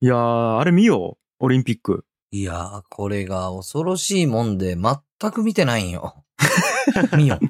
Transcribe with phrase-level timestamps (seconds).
[0.00, 1.44] いやー、あれ見よう。
[1.44, 2.04] オリンピック。
[2.30, 6.24] いやー、これが恐ろしいもんで、全く見てないんよ。
[7.16, 7.38] 見よ。
[7.42, 7.46] い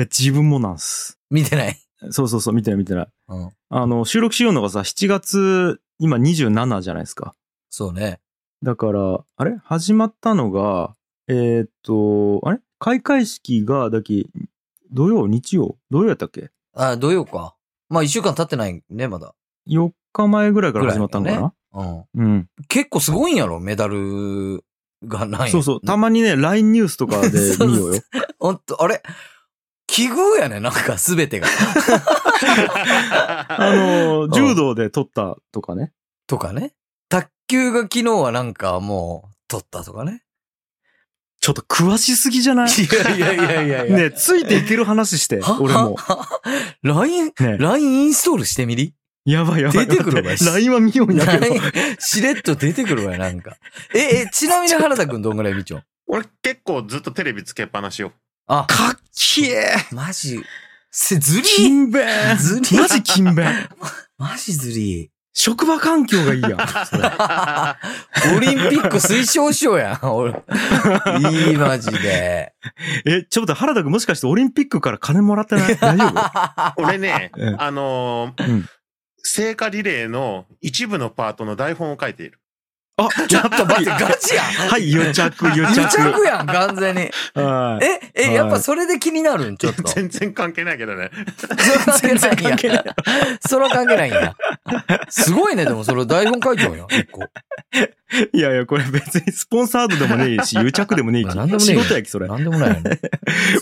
[0.00, 1.18] や、自分もなんす。
[1.30, 1.76] 見てない？
[2.10, 3.08] そうそうそう、見てない見てない。
[3.28, 3.50] うん。
[3.70, 7.34] あの、収録しようのがさ、7月、今27じゃないですか。
[7.70, 8.20] そうね。
[8.62, 9.56] だから、あれ？
[9.64, 10.94] 始まったのが、
[11.28, 12.60] えーっと、あれ？
[12.78, 14.28] 開会式が、だき、
[14.92, 15.78] 土曜、日曜？
[15.90, 16.50] 土曜やったっけ？
[16.74, 17.56] あ、土曜か。
[17.88, 19.34] まあ一週間経ってないね、まだ。
[19.68, 22.04] ?4 日前ぐらいから始まったのかな、うん。
[22.14, 22.48] うん。
[22.68, 24.64] 結構すごいんやろ、メダル
[25.04, 25.50] がない。
[25.50, 25.80] そうそう。
[25.80, 27.30] たまにね、LINE ニュースとかで
[27.66, 28.02] 見ようよ。
[28.38, 29.02] ほんと、あれ？
[29.88, 31.46] 奇遇やね、なんかすべてが。
[33.48, 35.92] あの、柔道で取ったとかね。
[36.26, 36.74] とかね。
[37.08, 40.22] 卓球が昨日はなんかもう、取ったとかね。
[41.40, 42.68] ちょっと詳しすぎじゃない？
[42.68, 43.96] いやいやいやいやいや。
[43.96, 45.58] ねついていける話して、は？
[45.60, 45.94] 俺も。
[45.94, 46.40] は
[46.82, 48.92] ？LINE、ね LINE インストールしてみり？
[49.26, 49.86] やばいやばい。
[49.86, 50.30] 出てくるわ。
[50.38, 51.20] は見ようけど。
[51.98, 53.56] しれっと出てくるわよ、なんか。
[53.94, 58.12] え、え、ちなみに原田くんどんぐらい見ちょん 俺結構ずっとテレビつけっぱなしよ。
[58.46, 58.98] あ、かっ
[59.34, 59.74] けえ。
[59.90, 60.40] マジ、
[60.92, 61.42] せ、ずり。
[61.42, 62.36] 勤勉。
[62.38, 62.78] ずり。
[62.78, 63.68] マジ勤勉。
[64.16, 65.10] マジずり。
[65.38, 66.56] 職場環境がいいや
[68.36, 69.98] オリンピック推奨しようや。
[70.02, 70.30] ん、俺。
[70.30, 72.54] いい、マジで。
[73.04, 75.76] え、ちょっと原田君もしかしてオリンピックから金もらってない？
[75.76, 76.82] 大丈夫？
[76.82, 77.60] 俺ねう、ん。
[77.60, 78.68] あのーうん
[79.28, 82.38] 聖火リレーの一部のパートの台本を書いている。
[82.98, 86.12] あ、 ちょっと待って、ガチやんはい、 癒着、癒癒着。
[86.14, 87.10] 着やん、完全に。
[87.34, 89.56] はいえ、え、はいやっぱそれで気になるん？
[89.58, 89.82] ちょっと。
[89.82, 91.10] 全然関係ないけどね。
[91.36, 92.84] それは関係ないんや。
[93.46, 94.34] それは関係ないんや。
[95.10, 97.22] すごいね、でもそれ台本書いちゃうよ、一個。
[98.32, 101.66] いやいや、これ別にスポンサードでもねえし、癒着でもねえまあなんでもし。
[101.68, 102.28] ねえよ仕事やき、それ。
[102.28, 103.00] なんでもないよね。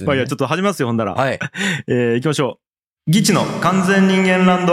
[0.05, 1.15] まあいや、ちょっと始めますよ、ほんだら。
[1.15, 1.41] はい。
[1.89, 2.64] えー、行きましょう。
[3.07, 4.73] ギチの完全人間ランド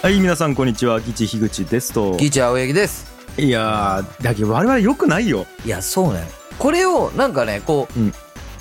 [0.00, 0.98] はい、皆さんこんにちは。
[1.02, 2.16] ギチ樋口ですと。
[2.16, 3.12] ギーチ青柳です。
[3.36, 5.44] いやー、だけど我々良くないよ。
[5.66, 6.26] いや、そうね。
[6.58, 8.12] これを、なんかね、こう、うん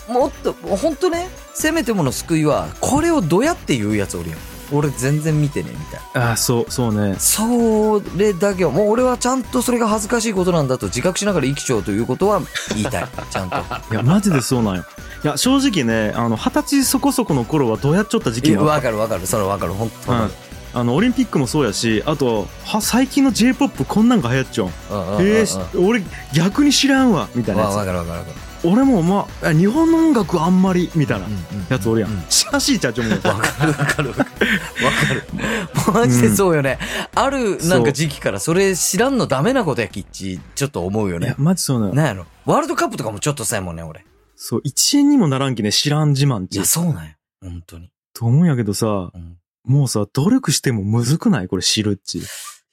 [0.09, 4.54] もっと、ほんとね、せめてもの救いは、これをどうやって言うやつおるやん。
[4.71, 6.31] 俺全然見てね、みたいな。
[6.31, 7.15] あーそう、そうね。
[7.19, 13.07] それだけは、もう俺はちゃんとそれが恥ずかしいことなんだと自覚しながら生きちゃうということは言いたい。
[13.29, 13.57] ちゃんと。
[13.57, 13.59] い
[13.93, 14.85] や、マジでそうなんよ。
[15.23, 19.25] いや、正直ね、あの、二十歳そこそこの頃はどうやっちゃった時期わかるわかる。
[19.27, 19.73] それわかる。
[19.73, 20.31] ほんとわかる。
[20.73, 24.69] あの、オリンピックもそうやし、あと、は、最近の J-POP こんなんが流行っちゃうん。
[24.91, 28.35] うんうんうんうんえーし俺、逆に知らんわ、みたいなわわやかるわかるわかる。
[28.65, 28.73] つ。
[28.73, 31.27] 俺も、まあ、日本の音楽あんまり、みたいな
[31.69, 32.11] やつおるやん。
[32.11, 33.11] うしかしいちゃちょもう。
[33.13, 34.29] わかるわかるわかる。
[34.85, 35.93] わかる。
[35.93, 36.79] マジでそうよね。
[37.13, 41.35] あるなんか時期からそれ知らんのダメなことやきっち、ちょっと思うよいやね、。
[41.37, 41.93] マジそうなの。
[41.93, 42.25] なんやろ。
[42.45, 44.05] ワールドカップとかもちょっとさやもんね、俺。
[44.35, 46.65] そう、一円にもならんきね、知らん自慢ちいや、。
[46.65, 47.15] そうなんや。
[47.41, 47.89] 本当に。
[48.13, 49.37] と思うんやけどさ、うん
[49.67, 51.47] もうさ、努力してもむずくない？
[51.47, 52.19] これ知るっち。
[52.19, 52.23] い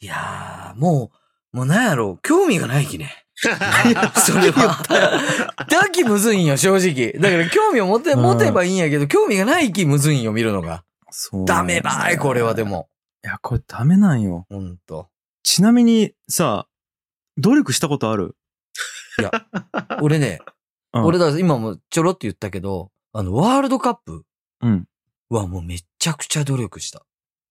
[0.04, 1.10] やー、も
[1.54, 2.18] う、もうなんやろ。
[2.22, 3.21] 興味がないきね。
[4.16, 4.82] それは。
[5.68, 7.12] だきむずいんよ、正直。
[7.20, 10.84] だから興味を持て、持てばいいんやけど、興味がないきむずいんよ、見るのが。
[11.10, 11.44] そう。
[11.44, 12.64] ダメばい、これはで。
[12.64, 12.88] も。
[13.24, 14.46] いや、これダメなんよ。
[14.48, 15.08] ほんと。
[15.42, 16.66] ちなみにさ、
[17.36, 18.36] 努力したことある
[19.18, 19.30] いや
[20.00, 20.40] 俺ね、
[20.94, 24.24] うん俺だ今もちょろって言ったけど、あの、ワールドカップ
[24.60, 24.86] うん。
[25.30, 27.02] はもうめちゃくちゃ努力した。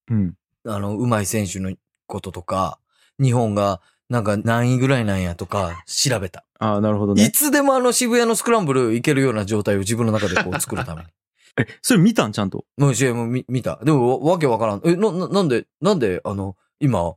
[0.09, 0.35] うん。
[0.67, 1.75] あの、上手い選手の
[2.05, 2.79] こととか、
[3.19, 3.81] 日本が
[4.11, 6.43] なんか何位ぐらいなんやとか調べた。
[6.59, 7.31] ああ、なるほどいね。
[7.31, 11.07] つでもあの渋谷のスクランブル行けるような状態を自分の中でこう作るために。
[11.57, 12.33] え、それ見たん？
[12.33, 12.65] ちゃんと？
[12.77, 13.79] もう試合も見見た。
[13.83, 14.81] でもわわけわからん。
[14.83, 17.13] え、な、ななんで、なんで、あの、今、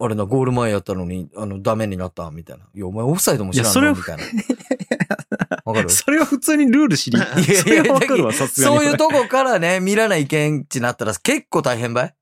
[0.00, 2.64] あれな、ゴール前やったのに、あの、ダメになったみたいな。
[2.74, 4.24] いや、お前オフサイドも知らんいやそれみたいな。
[5.64, 5.88] わかる？
[5.88, 7.18] それは普通にルール知り。
[7.18, 8.76] いやいやわかるわ、さすがに。
[8.76, 12.14] そういうとこからね、見らない意見ってなったら結構大変ばい？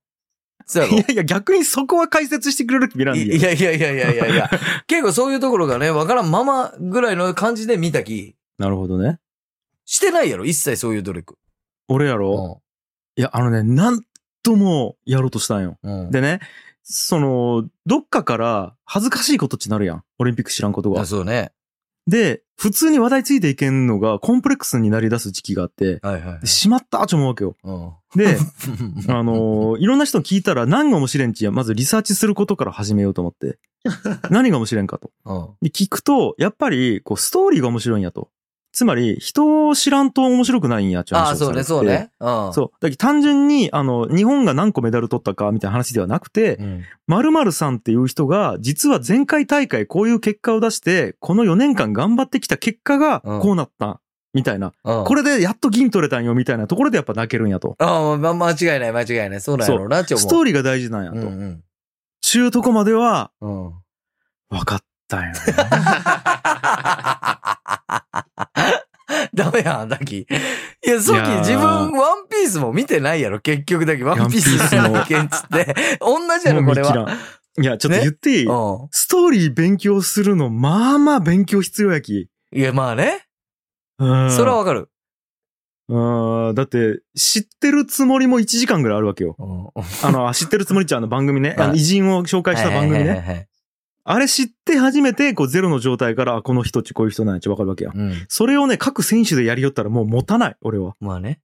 [0.67, 0.97] そうやろ？
[0.97, 4.51] いやいや、逆にそこは解説してくれる気見らんでいいよいやいやいやいやいやいや。
[4.87, 9.19] 結構そういうところがね、わからんままぐらいの感じで見たき、なるほどね。
[9.85, 10.45] してないやろ？
[10.45, 11.39] 一切そういう努力。
[11.89, 12.63] 俺やろ？
[13.17, 14.03] いや、あのね、なん
[14.43, 15.79] ともやろうとしたんよ。
[15.83, 16.01] うん。
[16.05, 16.11] うん。
[16.11, 16.41] でね、
[16.83, 20.05] その、どっかから恥ずかしいことってなるやん。
[20.19, 21.07] オリンピック知らんことがあ。
[21.07, 21.53] そうね。
[22.07, 26.47] で、普通に話題ついていけんのがコンプレックスになり出す時期があって、はいはいはいで。
[26.47, 27.57] しまったと思うわけよ。
[27.65, 27.93] うん。
[28.17, 28.37] で、
[29.13, 33.59] あのーいろんな人に聞いたら何が面白いんちや、まずリサーチすることから始めようと思って。
[34.31, 35.11] 何が面白いんかと。
[35.25, 35.49] うん。
[35.61, 38.31] で、聞くと、やっぱり、こう、ストーリーが面白いんやと。
[38.73, 42.11] つまり、人を知らんと面白くないんやっちゅうああ、話をそうね、そうね。
[42.21, 42.53] うん。
[42.55, 42.71] そう。
[42.81, 46.83] だけど単純に、あの、日本が何個メダル取ったかみたいな話ではなくて、うん。
[47.07, 54.01] 〇〇さんっていう人が、実は前回大会こういう結果を出して、この4年間頑張ってきた結果がうんこうなった。
[54.33, 54.73] みたいな。
[54.85, 55.05] うん。
[55.05, 57.77] これでやっと銀取れたんよ、みたいなところでやっぱ泣けるんやと。
[57.79, 59.41] ああ、ま、間違いない、間違いない。
[59.43, 60.23] そうなんやろうな、って思う。
[60.23, 61.27] ストーリーが大事なんやうんと。
[61.27, 61.63] うん。
[62.23, 63.73] 中とこまでは、うん。
[64.49, 64.81] 分かっ
[65.13, 65.39] たんやな。
[69.35, 70.21] ダメやん、ダキ。
[70.21, 70.27] い
[70.83, 74.05] や、さっき自分、ワンピースも見てないやろ、結局だけ。
[74.05, 75.75] ワンピースの件つって。
[76.01, 77.09] 同じやろ、これは。
[77.61, 82.29] いや、ちょっと言っていい、うストーリー勉強するの、まあまあ勉強必要やき。
[82.55, 82.59] ん。
[82.59, 83.27] いや、まあね。
[83.99, 84.31] うん。
[84.31, 84.89] それはわかる。
[85.89, 86.55] うん。
[86.55, 89.37] だって、知ってるつもりも1時間ぐらいあるわけよ。
[89.39, 89.83] うん。
[90.03, 91.51] あの、あ知ってるつもりっちゃあの番組ね。
[91.51, 93.49] はいあの偉人を紹介した番組ね。
[94.05, 97.93] あれ知って初めて、こうゼロの状態から、あこの人っちこういう人なんやっちわかるわけや。
[97.95, 98.25] うん。
[98.29, 100.97] それをね、各選手でやりよったらもう持たない、俺は。
[101.01, 101.41] まあね。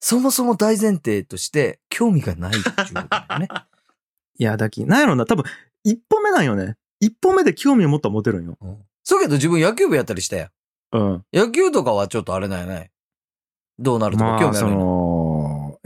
[0.00, 3.48] そもそも大前提として、興味がないっていうことだよね。
[4.38, 5.44] いや、だき、なんやろな、多分、
[5.82, 6.76] 一歩目なんよね。
[7.00, 8.56] 一歩目で興味を持ったら持てるんよ。
[8.60, 8.76] うん
[9.08, 10.50] そうけど自分野球部やったりしたやん。
[10.90, 11.24] うん。
[11.32, 12.90] 野球とかはちょっとあれなんやない？
[13.78, 15.05] どうなるとか興味あるのの、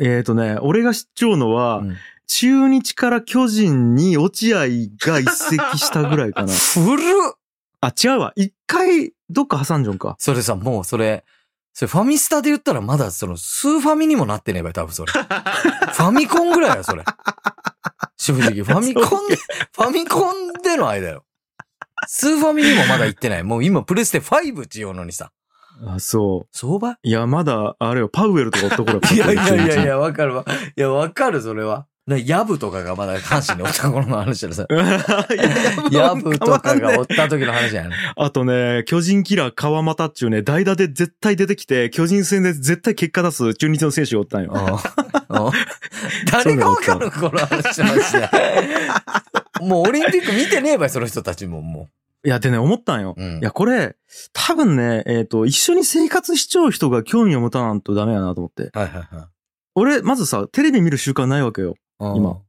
[0.00, 1.96] えっ、ー、とね、俺が知っちゃうのは、うん
[2.32, 6.52] 中日から巨人に落合が移籍したぐらいかな。
[6.54, 7.34] 古っ
[7.80, 8.32] あ、違うわ。
[8.36, 10.14] 一回、どっか挟んじゃんか。
[10.20, 11.24] それさ、もうそれ、
[11.72, 15.10] それファミスタで言ったらまだそのスーファミにもなってねえばよ多分それ。
[15.12, 17.04] ファミコンぐらいや、それ。
[18.16, 21.24] 正直、ファミコンで、ファミコンでの間よ。
[22.06, 23.42] スーファミにもまだ行ってない。
[23.42, 25.32] もう今プレステ5っていうのにさ。
[25.86, 26.90] あ、そ相場？
[26.90, 26.96] う。
[27.02, 29.86] いや、まだ、あれよ、パウエルとかおった頃いやいやいやいや。
[29.86, 30.44] や、わかるわ。
[30.76, 31.86] いや、わかる、それは。
[32.06, 34.66] なヤブとかがまだ阪神におった頃の話ださ。
[35.92, 37.94] ヤブとかがおった時の話やね。
[38.16, 44.52] あとね、巨人キラー川又っちゅうね、代打で絶対出てきて、巨人戦で絶対結果出す中日の選手がおったんよ。
[46.32, 48.28] 誰がわかるこの話マジで。
[49.60, 51.88] もうオリンピック見てねえばい、その人たちもも
[52.24, 53.14] いや、でね、思ったんよ。
[53.16, 53.22] う。
[53.22, 53.96] うんいや、これ、
[54.32, 58.70] 多分ね、えっ、と、一緒に生活しちゃう人が興味を持たなんとダメやなと思って。
[58.76, 59.26] はいはいはい
[59.76, 61.76] 俺、まずさ、テレビ見る習慣ないわけよ。
[62.00, 62.16] うん。
[62.16, 62.40] 今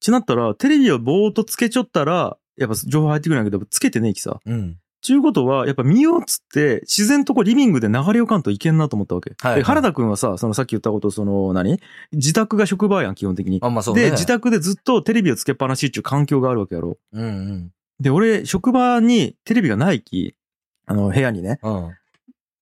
[0.00, 4.40] ちなったら、テレビをぼーっとつけちょったら、やっぱ情報入ってくるんやけど、つけてねえきさ。
[4.44, 4.78] うん。
[5.02, 9.34] ちゅうことは、やっぱ見ようっつって、自然とこうリビングで流れよかんといけんなと思ったわけ。
[9.38, 11.78] はいはいで原田くんはさ、そのさっき言ったこと、その何、
[12.12, 13.58] 自宅が職場やん、基本的に。
[13.62, 14.04] あ、まあそうね。
[14.04, 16.96] で、自宅でずっとテレビをつけっぱなしっていう環境があるわけやろ。
[17.12, 17.70] うんうん。
[18.00, 20.34] で、俺、職場にテレビがないき、
[20.86, 21.58] あの、部屋にね。
[21.62, 21.94] うん。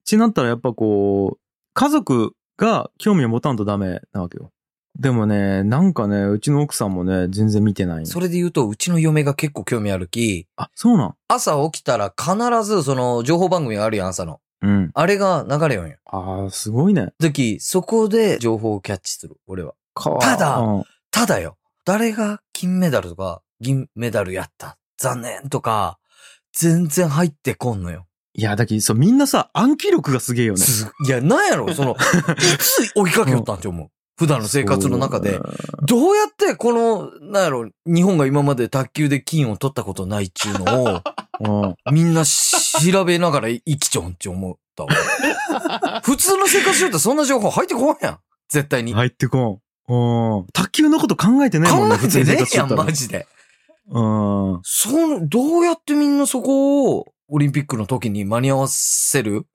[0.05, 1.41] ちなったらやっぱこう、
[1.75, 4.51] 家族が興味を持たんとダメなわけよ。
[4.99, 14.41] でもね、なんかね、うちの奥さんもね、全然見てないそれで言うと、うちの嫁が結構興味あるき、あ、そうなん朝起きたら必ずその情報番組があるやん、朝の。
[14.61, 14.91] うん。
[14.95, 15.97] あれが流れよんよ。
[16.05, 17.13] ああ、すごいね。
[17.19, 19.75] 時、そこで情報をキャッチする、俺は。
[19.95, 25.99] かただうんただよ、誰が金メダルとか銀メダルやった、残念とか、
[26.53, 28.07] 全然入ってこんのよ。
[28.35, 30.61] いや、だけど、そう、みんなさ、暗記力がすげえよね。
[30.61, 31.97] すいや、なんやろその、
[32.39, 33.89] いつ追いかけよったんって思う。
[34.17, 35.41] 普段の生活の中で。
[35.83, 41.75] どうやってこの、なんやろ、日本が今まで卓球で金を取ったことないっちゅうのを。
[41.91, 44.91] みんな調べながら生きちょんって思ったわ。
[46.05, 48.19] 普通の生活しよったらそんな情報入ってこんやん。
[48.49, 48.93] 絶対に。
[48.93, 49.93] 入ってこん。
[49.93, 50.47] うん。
[50.53, 53.27] 卓球のこと考えてねえもんね、考えてねえやん、マジで。
[53.89, 54.01] う
[54.59, 54.61] ん。
[54.63, 59.47] その、どうやってみんなそこを、オリンピックの時に間に合わせる、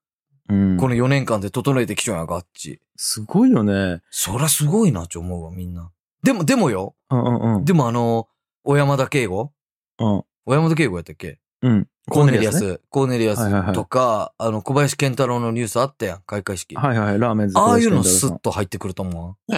[0.50, 0.77] うん。
[0.77, 2.81] この4年間で整えてきちゃうんやがっち。
[2.96, 4.01] すごいよね。
[4.10, 5.91] そりゃすごいなって思うわ、みんな。
[6.24, 6.96] でも、でもよ。
[7.10, 7.65] うんうんうん。
[7.65, 8.27] でもあの、
[8.63, 9.51] 小山田圭吾？
[10.00, 10.24] うん。
[10.46, 11.39] 小山田圭吾やったっけ？
[11.62, 11.88] うん。
[12.10, 12.57] コーネリアね。
[12.57, 12.81] ス。
[12.89, 16.75] コーネリアはいはいはいスとか、あの、小林健太郎のニュースあったやん、開会式。
[16.75, 17.60] はいはい、ラーメンズ。
[17.60, 19.51] ああいうのスッと入ってくると思う。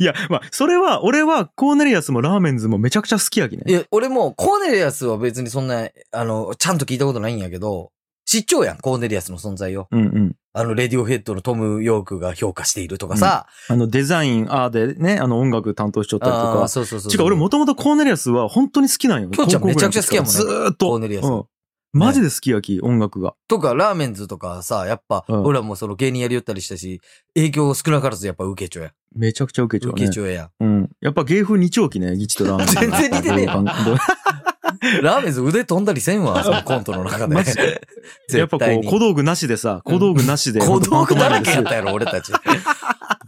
[0.00, 3.64] いや、まあ、それは、俺はコーネリアスもラーメンズもめちゃくちゃ好きやきね。
[3.66, 7.90] いや、俺もコーネリアスは別にそんな、あの、ちゃんと聞いたことないんやけど、
[8.24, 9.88] 知っちゃうやん、コーネリアスの存在を。
[9.90, 10.36] うんうん。
[10.52, 13.46] あの、レディオヘッドのトム・ヨークが評価しているとかさ。
[13.68, 16.68] あの、デザイン、あーでね、あの、音楽担当しちゃったりとああー、か。
[16.68, 17.12] そうそうそう。
[17.12, 19.30] 違う、俺もともとコーネリアスは本当に好きなんよ。
[19.30, 20.88] きょうちゃんめちゃくちゃ好きやもんねずーっと。
[20.88, 21.44] コーネリアスうん。
[21.92, 23.34] マジで好きやき、音楽が。
[23.48, 27.00] とか、ラーメンズとかさ、やっぱ、うん俺らもその芸人やりよったりしたし、
[27.34, 28.92] 影響少なからずやっぱ受けちょや。
[29.14, 30.12] めちゃくちゃ受けちゃうね受け。
[30.12, 30.50] ちょや。
[30.60, 30.90] うん。
[31.00, 32.74] やっぱ芸風日曜期ね、ギチとラーメンズ。
[32.80, 33.46] 全然似てねえ
[35.02, 37.36] ラーメンズ腕飛んだりせんわ、そのコントの中で。
[38.32, 40.60] やっぱこう、小道具なしでさ、小道具なしで。
[40.60, 41.84] 小道具だらけやったよ。
[41.84, 42.32] やろ、俺たち。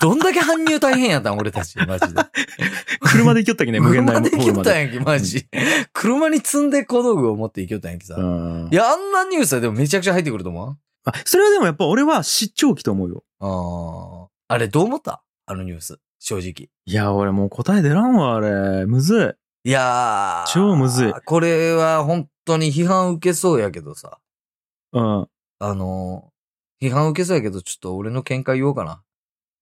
[0.00, 2.22] どんだけ搬入大変やったん、俺たち、マジで。
[3.00, 4.60] 車で行きよったきね、無限大車で行きよ。
[4.60, 5.46] ったんやんけ、マジ。
[5.92, 8.14] 車に積んで小道具を持って行きよったんやんけさ。
[8.16, 10.76] うんいや、あんなニュースはでもめちゃくちゃ入ってくると思う？
[11.04, 13.24] あ、それはでもやっぱ俺は失調期と思うよ。
[13.40, 14.54] ああ。
[14.54, 15.22] あれどう思った？
[15.46, 15.98] あのニュース。
[16.18, 16.68] 正直。
[16.86, 18.86] いや、俺もう答え出らんわ、あれ。
[18.86, 20.52] むずいやー。
[20.52, 24.18] 超むずいこれは本当に批判受けそうやけどさ。
[24.92, 24.98] い。
[24.98, 25.28] うん。
[25.58, 29.02] あのー、批判受けそうやけど、ちょっと俺の見解言おうかな。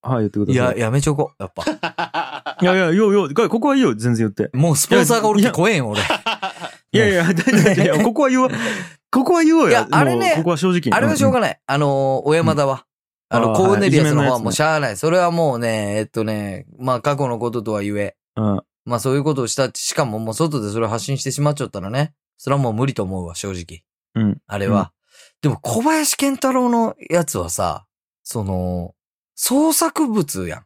[0.01, 0.79] はい、言ってくだいや、さい。
[0.79, 1.43] やめちょこう。
[1.43, 1.63] やっぱ。
[2.61, 4.55] いやいや、ようよう、ここはいいよ、全然言って。
[4.57, 6.01] もうスポンサーがおるけ怖えんよ、俺。
[6.91, 8.49] いやいや、大丈夫ここは言おう。
[9.11, 9.69] ここは言おうよ。
[9.69, 10.95] いやあれねここは正直。
[10.95, 11.59] あれはしょうがない。
[11.65, 12.85] あのー、小山田は。
[13.29, 14.97] あの、コーネリアスの方はもうしゃあない。
[14.97, 18.15] それはもうね、えっとね、まあ過去のこととは言え。
[18.35, 18.61] うん。
[18.89, 22.13] まあそういうことをしたって、しかももう外でそれを発信してしまっちゃったらね。
[22.37, 23.83] それはもう無理と思うわ、正直。
[24.15, 24.41] うん。
[24.47, 24.91] あれは。
[25.41, 27.85] でも小林健太郎のやつはさ、
[28.23, 28.95] その、
[29.35, 30.65] 創作物やん。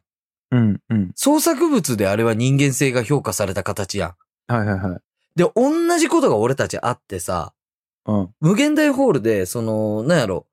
[0.52, 0.80] うん。
[0.88, 1.12] うん。
[1.14, 4.08] 創作物であれは人間性が評価された形や
[4.48, 4.52] ん。
[4.52, 5.00] はいはいはい。
[5.36, 7.52] で、同じことが俺たちあってさ、
[8.06, 8.34] うん。
[8.40, 10.46] 無限大ホールで、その、なんやろ、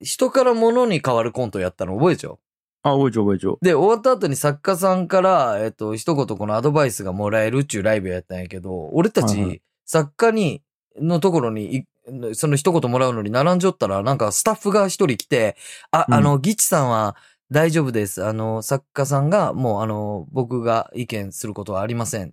[0.00, 2.38] 人から物に変わるコントやったの覚えちゃう？
[2.84, 3.58] あ、覚えちゃう覚えちゃう。
[3.62, 10.62] で、終わった後に作家さんから、えっと、一言このアドバイスがもらえるっちゅうライブやったんやけど、俺たち、はいはい作家に、
[10.98, 11.84] のところにい、
[12.32, 15.56] その一言もらうのに並んじょったら、なんかスタッフが一人来て、
[15.90, 17.16] あ、うんあの、ギチさんは
[17.50, 18.24] 大丈夫です。
[18.24, 22.32] あの、作家さんが、もうあの、僕が意見することはありません。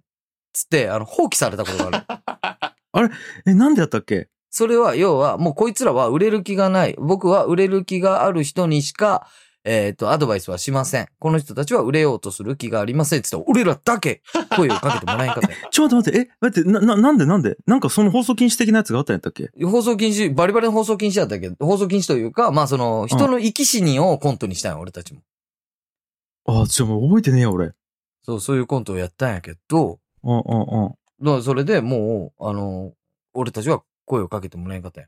[0.53, 2.05] つって、あの、放棄されたことが
[2.93, 3.11] ある。
[3.45, 4.29] え、なんでやったっけ？
[4.49, 6.95] それは、要は、もうこいつらは売れる気がない。
[6.97, 9.27] 僕は売れる気がある人にしか、
[9.63, 11.07] えっ、と、アドバイスはしません。
[11.19, 13.21] この人たちは売れようとする気がありません。
[13.21, 14.23] つって、俺らだけ
[14.55, 17.57] 声をかけてもらえんかったよ ちょっと待って、え、待って、な、な、なんでなんで？
[17.67, 19.51] なんかその放送禁止的なやつがあったんやったっけ？
[19.63, 21.49] 放送禁止、バリバリの放送禁止だったけ？
[21.49, 25.21] ど、放送禁止というか、まあその、人の生き死にをコントにしたんよ、俺たちも。
[26.47, 27.71] あ、ちょ、もう覚えてねえよ、俺。
[28.23, 30.89] そう、そういうコントをやったんやけど、うんうんうん。
[31.23, 32.93] だからそれでもう、あの、
[33.33, 35.07] 俺たちは声をかけてもらえんかったんや。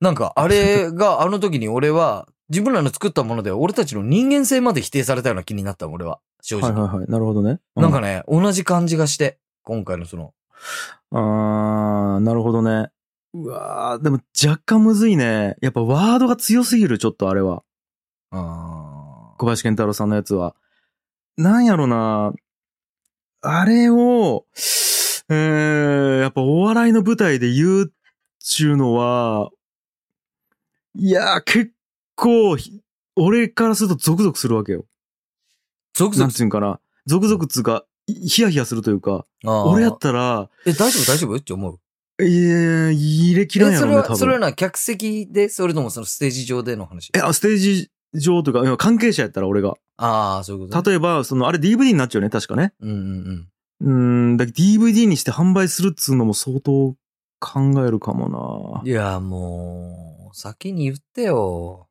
[0.00, 6.20] なんか、あれが、あの時に俺は、自分らの作ったもので、俺たちの人間性まで否定されたような気になった、俺は。
[6.40, 6.72] 正直。
[6.72, 7.06] はいはいはい。
[7.08, 7.60] なるほどね。
[7.76, 10.32] うなんかね、同じ感じがして、今回のその、
[11.10, 12.90] あー、なるほどね。
[13.34, 15.56] うわー、でも若干むずいね。
[15.60, 17.62] やっぱワードが強すぎる、ちょっとあれは。
[18.30, 20.54] あ小林健太郎さんのやつは。
[21.36, 22.32] なんやろな。
[23.42, 24.46] あれを、
[25.28, 27.92] えー、やっぱお笑いの舞台で言うっ
[28.40, 29.50] ちゅうのは、
[30.94, 31.72] いやー、結
[32.18, 32.80] 構ひ、
[33.16, 34.78] 俺からするとゾクゾクするわけよ。
[34.78, 34.84] なん
[35.94, 36.80] ゾクゾクていうんかな。
[37.06, 41.06] ゾクゾクつうか、いヒヤヒヤするというか、あー俺やったら、え、大丈夫？
[41.12, 41.36] 大丈夫？
[41.36, 41.78] って思う？
[42.20, 44.16] えー、入れきらんえ、やろね、それは、多分。
[44.18, 47.10] それはな、客席で、それともそのステージ上での話？
[47.14, 49.74] え、あステージ上というかいや、関係者やったら俺が。
[49.96, 50.90] ああ、そういうこと、ね。
[50.90, 52.72] 例えば、その、あれ DVD になっちゃうよね、確かね。
[52.80, 53.48] うんうんうん。
[53.80, 56.94] うーん、だけど DVD にして販売するっつうのも相当
[57.40, 61.87] 考えるかもいや、もう、先に言ってよ。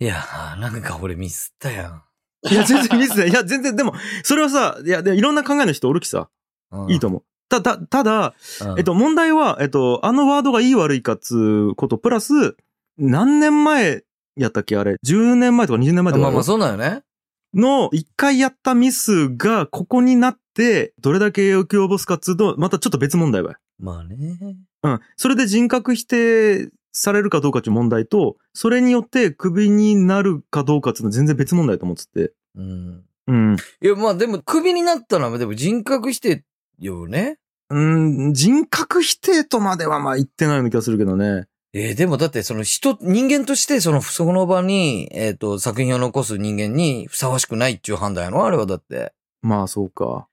[0.00, 1.90] えいや、なんか俺ミスったやん。
[1.92, 2.04] な。
[2.50, 3.28] いや、全然ミスない。
[3.28, 6.28] いや、全然、でも、それはさ、いや、でいろんな考えの人おるきさ、
[6.70, 7.24] うんいいと思う。
[7.48, 12.56] た、た、ただ、うんえっと、問題は、えっと、あのワードがいい悪いかっつうこと、プラス、
[12.98, 14.04] 何年前
[14.36, 17.02] やったっけあれ？10年前とか20年前とかまあまあ、そうなんよね。
[17.54, 23.54] の、一回やったミスが、ここになって、どれだけ影響を及ぼすかっつうと、またちょっと別問題ばい。
[23.78, 24.38] まあね。
[24.82, 25.00] うん。
[25.16, 32.32] それで人格否定されるかどうかっていう問題と、それによってクビになるかどうかっていうのは全然別問題と思ってて。
[32.56, 33.04] うん。
[33.26, 33.56] うん。
[33.82, 36.44] いや、まあでも、クビになったのは、でも人格否定
[36.78, 37.38] よね。
[37.70, 41.46] うん、人格否定とまではまあ言ってないような気がするけどね。
[41.72, 49.12] えーでもだってその人、人間としてその、その場に、えっ、と、作品を残す人間にふさわしくないっていう判断やろあれはだって。
[49.42, 50.28] まあそうか。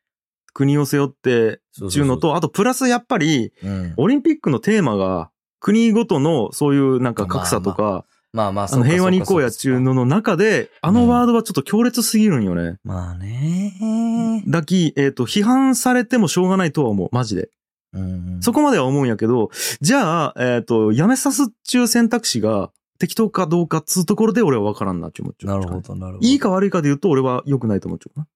[0.53, 3.93] 国を背負ってっていうのと、あとプラスやっぱり、うん。
[3.97, 5.30] オリンピックのテーマが、
[5.61, 8.03] 国ごとのそういうなんか格差とか、
[8.33, 12.79] まあまあ、あの平和に行こうやっちゅうのの中で、あのワードはちょっと強烈すぎるんよね。
[12.83, 17.09] まあねだき、えっ、と、批判されてもしょうがないとは思う。
[17.11, 17.49] マジで。
[17.93, 18.39] うん。
[18.41, 19.51] そこまでは思うんやけど、
[19.81, 25.59] じゃあ、えっ、と、やめさすっちゅう選択肢が適当かどうかっつうところで俺は分からんなって思っちゃう。
[25.59, 25.81] なるほ。
[25.81, 26.27] ど、なるほど。
[26.27, 28.27] いいか悪いかで言うと俺は良くないと思っちゃうな。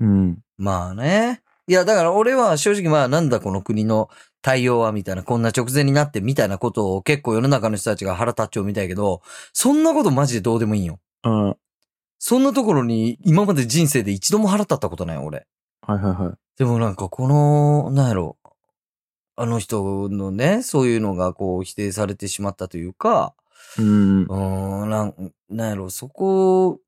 [0.00, 0.38] うん。
[0.58, 1.42] まあね。
[1.66, 4.08] いや、だから俺は正直まあなんだこの国の
[4.42, 9.22] 対応はみたいな、こんな直前になってみたいなことを結構世の中の人たちが腹立っちゃうみたいやけど、
[9.52, 10.98] そんなことマジでどうでもいいんよ。
[11.24, 11.46] うん。
[11.46, 11.56] はい
[12.24, 15.44] そんなところに今まで人生で一度も腹立ったことないよ、俺。
[15.80, 16.38] はいはい。
[16.56, 18.36] でもなんかこの、なんやろ。
[19.34, 23.34] あの人のね、そういうのがこう否定されてしまったというか、
[23.76, 24.26] うんう。
[24.28, 26.78] ーん、なん、なんやろ、そこ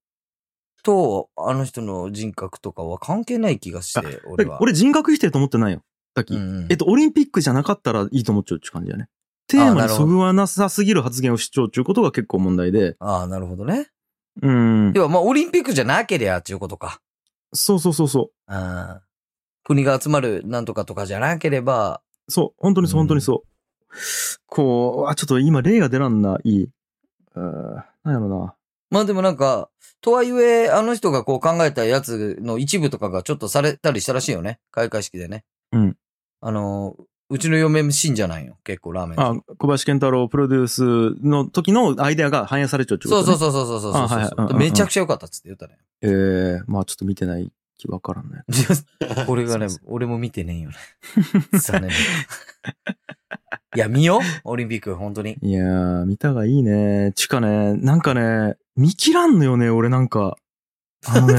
[0.84, 4.62] と、あの人の人格とかは関係ない気がして、俺は。
[4.62, 5.82] 俺人格否定と思ってないよ。
[6.14, 9.08] だき、うんうんえっと、オリンピックじゃなかったらいいと思っちゃうって感じだね。
[9.46, 12.96] テーマにそぐわなさすぎる発言を主張っていうことが結構問題で。
[12.98, 13.88] ああ、なるほどね。
[14.42, 14.92] うん。
[14.94, 17.00] 要は、まあ、オリンピックじゃなけりゃっていうことか。
[17.52, 19.02] そうそうそうそああ
[19.62, 22.32] 国が集まるなんとかとかじゃなければ、う。
[22.32, 22.54] そう。
[22.58, 23.48] 本当にそう、うん本当にそう。
[24.46, 26.64] こう、あ、ちょっと今例が出らんな、いい。
[26.64, 27.40] うー
[28.04, 28.54] なんやろな。
[28.90, 34.60] まあでもなんか、とはいえ、あの人がこう考えたやつの一部とかがちょっとされたりしたらしいよね。
[34.70, 35.44] 開会式でね。
[35.72, 35.96] うん。
[36.40, 36.96] あの、
[37.30, 38.58] うちの嫁信者なんよ。
[38.64, 39.20] 結構ラーメン。
[39.20, 45.78] あ、小林健太郎プロデュースの時のアイデアが反映されちゃうってこと、ね、そうそうそうそうそうそうめちゃくちゃ良かったっつって言ったね。
[46.02, 48.44] ええまあちょっと見てない気わからんね。
[49.26, 50.76] これがね俺も見てねえよね。
[51.58, 51.90] 残念。
[53.76, 55.36] いや、見ようオリンピック、本当に。
[55.42, 57.12] いやー、見たがいいね。
[57.16, 60.36] ちかね、なんかね、見切らんのよね、俺なんか。
[61.06, 61.34] あのね、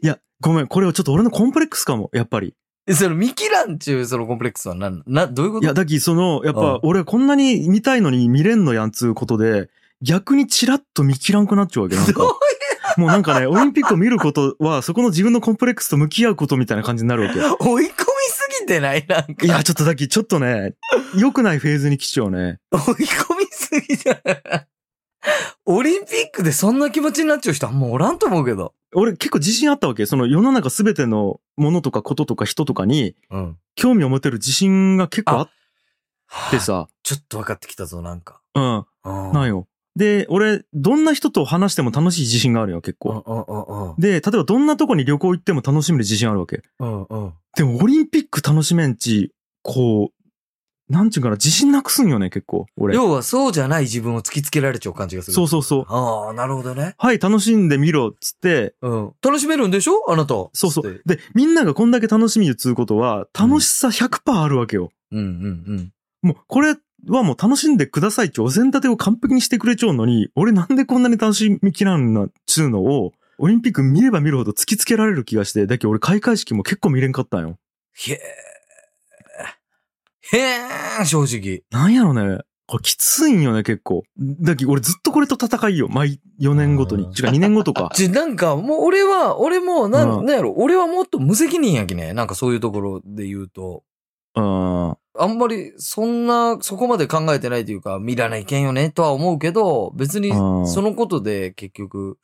[0.00, 2.54] いや、ごめん、これはちょっと俺のコンプレックスかも、やっぱり。
[2.86, 5.64] えその見切らんちゅう、そのコンプレックスは何、な、どういうこと？
[5.64, 9.70] いや、だき、その、やっうんぱ、俺こんなに見たいのに見れんのやんつうことで、
[10.02, 12.22] 逆にチラッと見切らんくなっちゃうわけ、なんか。
[12.98, 17.40] もうなんかね、オリンピックを見ることは、そこの自分のコンプレックスと向き合うことみたいな感じになるわけ。
[17.40, 17.92] 追い込み
[18.28, 19.04] すぎてない？
[19.08, 19.46] なんか。
[19.46, 20.74] いや、ちょっとだき、ちょっとね、
[21.16, 22.58] 良くないフェーズに来ちゃうね。
[22.70, 24.66] 追い込みすぎじゃない。
[25.66, 28.74] オリンピックでそんな気持ちになっちゃう人あんまおらんと思うけど。
[28.94, 30.06] 俺結構自信あったわけ。
[30.06, 33.56] その世の中すべてのものとかこととか人とかにうん。
[33.74, 35.48] 興味を持てる自信が結構あっ
[36.50, 36.88] てさ。
[37.02, 38.40] ちょっと分かってきたぞ、なんか。
[38.54, 38.76] うん。
[39.04, 39.66] うんなんよ。
[39.96, 43.94] で、俺、どんな人と話しても楽しい自信があるよ、結うん構。
[43.98, 46.62] で、例えばどんなとこに旅行行っても楽しめる自信あるわけ。
[47.56, 50.13] でもオリンピック楽しめんち、こう、
[50.94, 52.66] なんちゅうかな、自信なくすんよね、結構。
[52.76, 52.94] 俺。
[52.94, 55.34] 要はそうじゃない自分を突きつけられちゃう感じがする。
[55.34, 55.86] そうそうそう。
[55.88, 56.94] ああ、なるほどね。
[56.96, 59.12] はい、楽しんでみろ、つって、うん。
[59.22, 60.04] 楽しめるんでしょ？
[60.08, 60.34] あなた。
[60.52, 61.02] そうそう。
[61.04, 64.90] で、みんながこんだけ楽しみるつうことは、楽しさ100%あるわけよ。
[65.12, 65.28] うんうんう
[65.74, 65.92] ん。
[66.22, 66.76] もう、これ
[67.08, 77.58] はもう楽しんでくださいってお膳立てを完璧にしてくれちゃうのに、俺なんでこんなに楽しみきらんなっちゅうのを、オリンピック見れば見るほど突きつけられる気がして、だけど俺開会式も結構見れんかったんよ。
[77.94, 78.20] へえ。
[80.32, 80.38] へ
[81.02, 81.62] え、正直。
[81.70, 82.38] なんやろね。
[82.66, 84.04] これきついんよね、結構。
[84.40, 85.88] だけど俺ずっとこれと戦いよ。
[85.88, 87.04] 毎4年ごとに。
[87.04, 87.90] うん違う、2年ごとか。
[87.94, 92.14] ち、なんか、もう俺は、俺も、なん、うんなんやろ、俺はもっと無責任やきね。
[92.14, 93.82] なんかそういうところで言うと。
[94.34, 94.96] うん。
[95.16, 102.18] あんまり、そんな、そこまで考えてないというか、見らないけんよね、とは思うけど、別に、うんそのことで結局、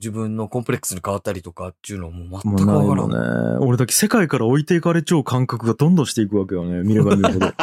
[0.00, 3.10] 自分のコンプレックスに変わったりとかっていうのはもう全くわからん。
[3.10, 3.66] よね。
[3.66, 6.82] 俺だけ世界から置いていかれちゃう感覚がどんどんしていくわけよね。
[6.82, 7.52] 見れば見るほど。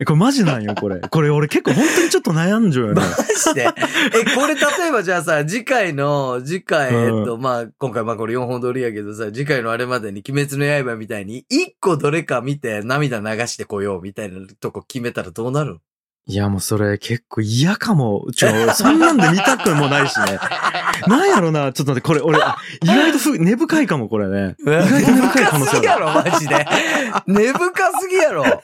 [0.00, 0.98] えこれマジなんよ、これ。
[0.98, 3.06] これ俺結構本当にちょっと悩んじゃうよねマ。
[3.06, 3.64] ジで？
[3.64, 15.80] え、これ例えばじゃあさ、次回の、次回、うんえっと、まあ、今回まあこれ4本撮りやけどさ、次回のあれまでに鬼滅の刃みたいに、1個どれか見て涙流してこようみたいなとこ決めたらどうなる
[16.26, 18.26] いや、もうそれ結構嫌かも。
[18.34, 20.38] ちょ、そんなんで見たくもないしね。
[21.08, 24.54] なんやろな、ちょっと待って、これ俺、あ意外とふ 根深いかも、これね。
[24.60, 25.76] 意外と根深い可能性ある。
[25.76, 26.66] すぎやろ、マジで。
[27.26, 28.62] 根深すぎやろ。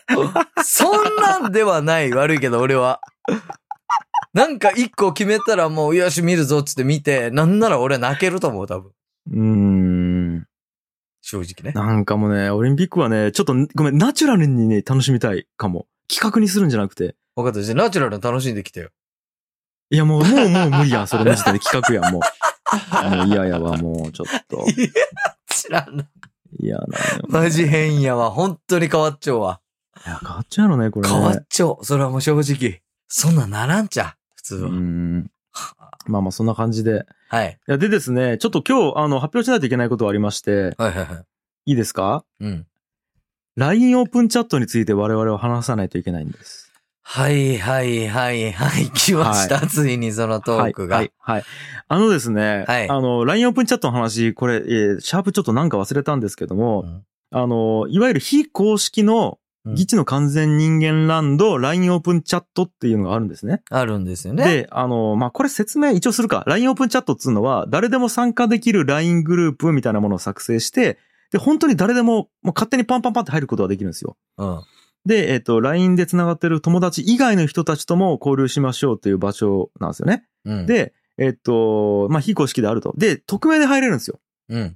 [0.62, 2.12] そんなんではない。
[2.12, 3.00] 悪いけど、俺は。
[4.32, 8.90] なんか一個決めたらもう、よし、見るぞっつって見て、なんなら俺泣けると思う、多分。
[9.32, 10.44] うーん。
[11.22, 11.72] 正直ね。
[11.72, 15.86] なんかもうね、オリンピックはね、ちょっとごめん、ナチュラルにね、楽しみたいかも。
[16.08, 17.14] 企画にするんじゃなくて。
[17.34, 17.62] 分かった。
[17.62, 18.90] じゃあ、ナチュラルに楽しんできてよ。
[19.90, 21.06] いや、もう、もう、もう 無理やん。
[21.06, 23.16] それマジで企画やん、もう。
[23.16, 24.64] もう 嫌やわ、もう、ちょっと。
[25.48, 26.04] 知らんな。
[26.58, 26.86] 嫌な。
[27.28, 28.30] マジ変やわ。
[28.30, 29.60] 本当に変わっちゃうわ。
[30.04, 31.14] いや、変わっちゃうやろね、これね。
[31.14, 31.78] 変わっちゃう。
[31.82, 32.82] それはもう正直。
[33.08, 34.16] そんなんならんちゃ。
[34.34, 34.68] 普通うは。
[34.70, 35.30] ん。
[36.06, 37.04] まあまあ、そんな感じで。
[37.28, 37.58] はい。
[37.68, 41.24] いや、でですね、ちょっと今日、あの、発表しないといけないことがありまして、はいはいはい。
[41.66, 42.24] いいですか？
[42.40, 42.66] うん。
[43.56, 46.72] ?LINE オープンチャットについて我々は話さないといけないんです。
[47.02, 48.90] はいはいはいはい。
[48.90, 49.58] 来ました。
[49.58, 50.96] はついにそのトークが。
[50.96, 51.36] はい、はい。
[51.36, 51.44] はい
[51.88, 63.62] あのですね、はいあの、LINE オープンチャットの話、これ、えーシャープちょっとなんか忘れたんですけども、うんあの、いわゆる非公式のうん議地の完全人間ランド LINE オープンチャットっていうのがあるんですね。
[63.68, 64.44] あるんですよね。
[64.44, 66.44] で、あの、まあ、これ説明一応するか。
[66.46, 70.98] LINE オープンチャットっていうのは、誰でも参加できる LINE グループみたいなものを作成して、
[71.36, 74.16] で、本当に誰でも、もう勝手にパンパンパンって入ることができるんですよ。
[74.38, 74.62] うん。
[75.04, 80.24] で、えっ、と、LINE で繋がってる友達以外の人たちとも交流しましょうっていう場所なんですよね。
[80.44, 82.94] うん。、で、えっ、と、まあ、非公式であると。
[82.96, 84.18] で、匿名で入れるんですよ。
[84.48, 84.66] うん。
[84.66, 84.74] っ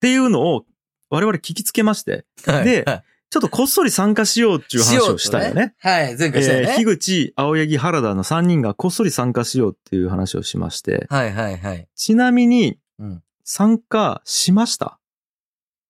[0.00, 0.64] ていうのを、
[1.10, 5.76] 我々聞きつけまして、はいではいちょっとこっそり参加しようっていう話をしたよね。。
[5.78, 6.74] はい、前回したよえー、ね。
[6.78, 11.86] 樋口、青柳、原田の3人がこっそり参加しようっていう話をしまして、はいはいはい。
[11.94, 13.22] ちなみにうん。
[13.44, 14.99] 参加しました？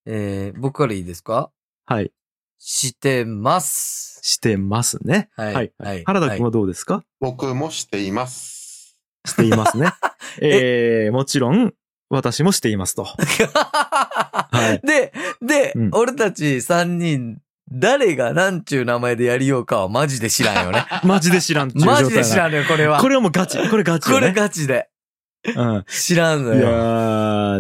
[0.07, 1.51] えー、僕からいいですか？
[1.87, 2.13] はい。
[2.59, 4.21] してます。
[4.23, 5.31] してますね。
[5.37, 5.73] はいはい。
[5.79, 8.99] はい原田くんはどうですか、僕もしています。
[9.27, 9.93] していますね。
[10.41, 11.73] えー、もちろん、
[12.11, 13.07] 私もしていますと。
[14.83, 17.39] いで、で、うん俺たち3人、
[17.73, 20.85] 誰が何ちゅう名前でやりようかはマジで知らんよね。
[21.05, 23.01] マジで知らんっていう状態マジで知らんのよ、これは。
[23.01, 23.57] これはもうガチ。
[23.71, 24.33] これガチこれ。
[24.33, 24.89] ガチで。
[25.55, 25.85] うん。
[25.89, 26.69] 知らんのいやよ。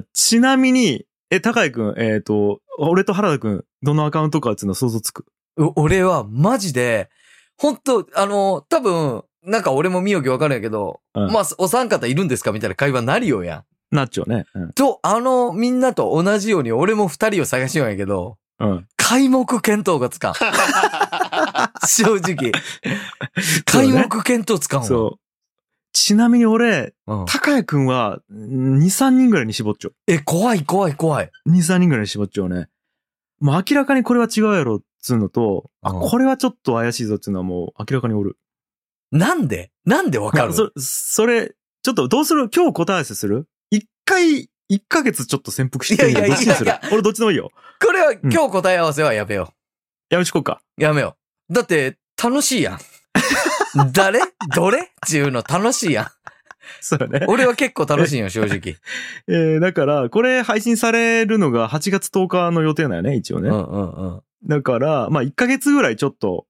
[0.01, 5.27] ーちなみに、え、高井くん、えっ、と、俺と原田くん、どのアカウントかっていうのは想像つく？
[5.57, 7.09] う俺はマジで、
[7.57, 12.53] 本当あの、多分、なんか俺も見よきわかるんやけど、うんまあ、お三方いるんですか？
[12.53, 13.95] みたいな会話になるよやん。
[13.95, 14.45] なっちゃうね。
[14.55, 14.73] うん。
[14.73, 18.87] と、あの、みんなと同じように俺も二人を探しようんやけど、うん。
[18.97, 20.35] 開目見当がつかん。
[21.87, 22.53] 正直。
[23.65, 24.87] 開目見当つかんわ。
[24.87, 25.21] そう。
[25.93, 29.95] ちなみに俺、うん高谷くんは、2、3人ぐらいに絞っちゃう。
[30.07, 31.31] え、怖い怖い怖い。
[31.49, 32.69] 2、3人ぐらいに絞っちゃうね。
[33.41, 38.37] もう明らかにこれは違うやろっつうのと、あ、うんこれはちょっと怪しいぞっつうのはもう明らかにおる。
[39.11, 39.73] なんで？
[39.85, 40.53] なんでわかる？
[40.53, 42.49] そそれ、ちょっとどうする？
[42.55, 43.49] 今日答え合わせする？
[43.71, 46.19] 一回、一ヶ月ちょっと潜伏してみる？
[46.19, 47.51] いやいやい俺どっちでもいいよ。
[47.85, 49.53] これは今日答え合わせはやめよ
[50.11, 50.61] やめちこうか。
[50.79, 50.83] う。
[50.83, 51.17] やめよ
[51.49, 51.53] う。
[51.55, 52.79] だって、楽しいやん。
[53.93, 54.21] 誰？
[54.55, 54.81] どれ？
[54.81, 56.07] っていうの楽しいやん。
[56.81, 57.27] そうだね。
[57.29, 58.77] 俺は結構楽しいよ、正直。
[59.29, 63.49] えー、だから、これ配信されるのが8月10日の予定だよね、一応ね。
[63.49, 64.23] うんうんうん。
[64.47, 66.47] だから、まあ1ヶ月ぐらいちょっと、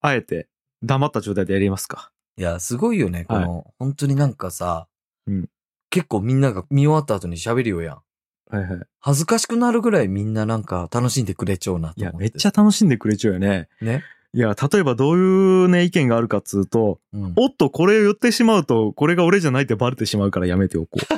[0.00, 0.48] あえて、
[0.82, 2.12] 黙った状態でやりますか。
[2.36, 3.24] いや、すごいよね。
[3.24, 4.86] この、本当になんかさ、
[5.26, 5.48] うん
[5.90, 8.02] 結構みんなが見終わった後に喋るよやん。
[8.50, 8.80] はいはい。
[9.00, 12.24] 恥ずかしくなるぐらいみんななんか楽しんでくれちゃうなといや、思って。
[12.24, 13.68] めっちゃ楽しんでくれちゃうよね。
[13.80, 14.04] ね。
[14.34, 15.20] いや、例えばどうい
[15.64, 17.32] うね、意見があるかっつうと、うん。
[17.36, 20.98] おっと、これを言ってしまうと、これが俺じゃないってバレてしまうからやめておこう。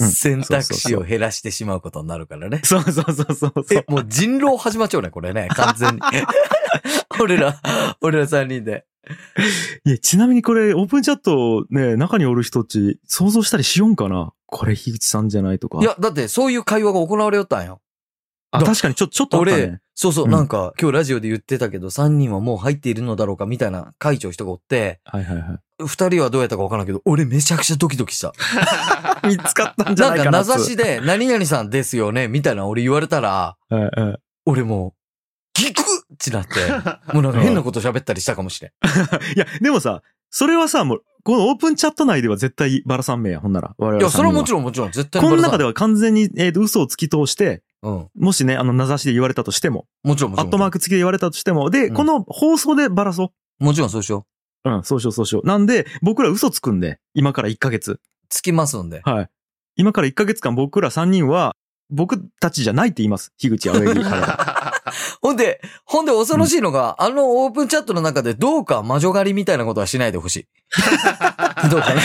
[0.00, 2.60] うん選択肢を減らしてしまうことになるからね。
[2.64, 3.90] そうそうそうそうそえう、。
[3.90, 6.00] もう人狼始まっちゃうね、これね、完全に。
[7.20, 7.60] 俺ら、
[8.00, 8.86] 俺ら3人で。
[9.84, 14.32] いや、ちなみにこれ、オープンチャットね、中におる人っち、想像したりしよんかな？
[14.46, 15.78] これ、樋口さんじゃないとか。
[15.80, 17.80] いや、だってそういう会話が行われよったんよ。
[18.50, 25.82] あ、確かにちょ、ちょっとあった俺ね。、そうそう、うんなんか今日ラジオで言ってたけど、3人はもう入っているのだろうかみたいな会長人がおって、はいはいはい。
[25.82, 28.32] 2人はどうやったか分からんけど、俺めちゃくちゃドキドキした。
[29.26, 30.44] 見つかったんじゃなんかないかな。
[30.44, 34.18] 名指しで、何々さんですよねみたいな俺言われたら、はいはい。
[34.46, 34.98] 俺もう、
[35.54, 35.84] ギクッ
[36.14, 36.52] ってなって、
[37.12, 38.70] もうなんか変なこと喋ったりしたかもしれん。
[39.36, 43.74] いや、でもさ、それはさ、もう、このオープンチャット内では絶対バラさん名や、ほんなら。
[43.78, 45.68] 我々いや、それはもちろろんもちろん、絶対この中では。
[45.68, 48.08] は完全に、えっ、と、嘘を突き通して、うん。
[48.16, 50.46] もしね、あの、名指しで言われたとしても、もちろんもちろん。
[50.46, 54.26] アットマーク付きで言われたとしても、で、うんこの放送でバラそもちろんそうしよ
[54.64, 54.70] う。
[54.70, 54.72] う。
[54.74, 55.46] うん、そうしようそうしよう。
[55.46, 58.00] なんで、僕ら嘘つくんで、今から1ヶ月。
[58.28, 59.00] つきますんで。
[59.04, 59.28] はい。
[59.76, 61.56] 今から1ヶ月間僕ら3人は、
[61.90, 63.32] 僕たちじゃないって言います。
[63.38, 64.74] 樋口青柳から。
[65.22, 70.46] ほんで、ほんで恐ろしいのが、あのオープンチャットの中でどうか魔女狩りみたいなことはしないでほしい。
[71.70, 72.00] どうかね。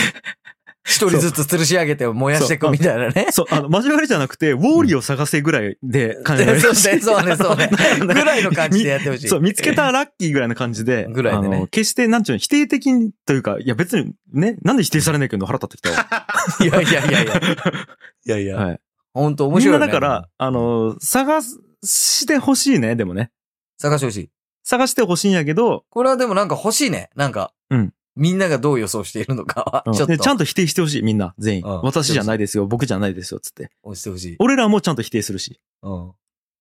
[0.86, 3.28] 一人ずつ吊るし上げて燃やしていくみたいなね。
[3.30, 7.70] そう、あの、交わりじゃなくて、ウォーリーを探せぐらいで考えられそうね、そうね、そうね。
[8.06, 9.28] ぐらいの感じでやってほしい。
[9.28, 11.06] そう、見つけたらラッキーぐらいの感じで。
[11.08, 16.06] ぐらいでね決して、なんちゅうの、否定的にというか、いや別に、ね、なんで否定されないけど腹立ってきたわ。
[16.60, 17.40] いやいやいやいや。
[18.26, 18.56] いやいや。
[18.56, 18.80] はい。
[19.14, 19.86] ほんと面みん白いよね。
[19.86, 21.40] なだから、あの、探
[21.82, 23.30] してほしいね、でもね。
[23.78, 24.30] 探してほしい。
[24.64, 27.08] 探してほしいんやけど、これはでもなんか欲しいね。
[27.16, 27.52] なんか。
[27.70, 30.06] うんみんながどう予想しているのかは、ちょっと。
[30.06, 31.64] でちゃんと否定してほしい、みんな、全員。
[31.64, 33.70] うん私じゃないですよ、僕じゃないですよ、つって。
[33.82, 34.36] 押してほしい。
[34.38, 35.60] 俺らもちゃんと否定するし。
[35.82, 36.08] うん。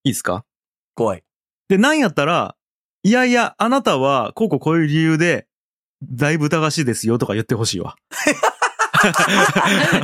[0.04, 0.46] いいですか？
[0.96, 1.24] 怖い。
[1.70, 2.56] で、なんやったら、
[3.04, 5.48] いやいや、あなたは、こうこうこういう理由で、
[6.04, 7.96] だいぶ疑わしいですよとか言ってほしいわ。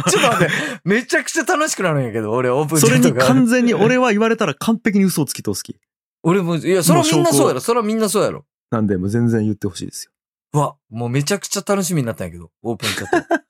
[0.09, 0.53] ちょっと待って。
[0.83, 3.13] めちゃくちゃ楽しくなるんやけど、俺オープンチそれに。
[3.13, 5.77] 完全に俺は言われたら完璧に嘘をつき通すき。
[6.23, 7.59] 俺も、いや、それはみんなそうやろ。
[7.61, 8.45] それはみんなそうやろ。
[8.71, 10.11] なんで、もう全然言ってほしいですよ。
[10.53, 13.43] うわ、もうめちゃくちゃ楽しみになったんやけど、オープンチャット。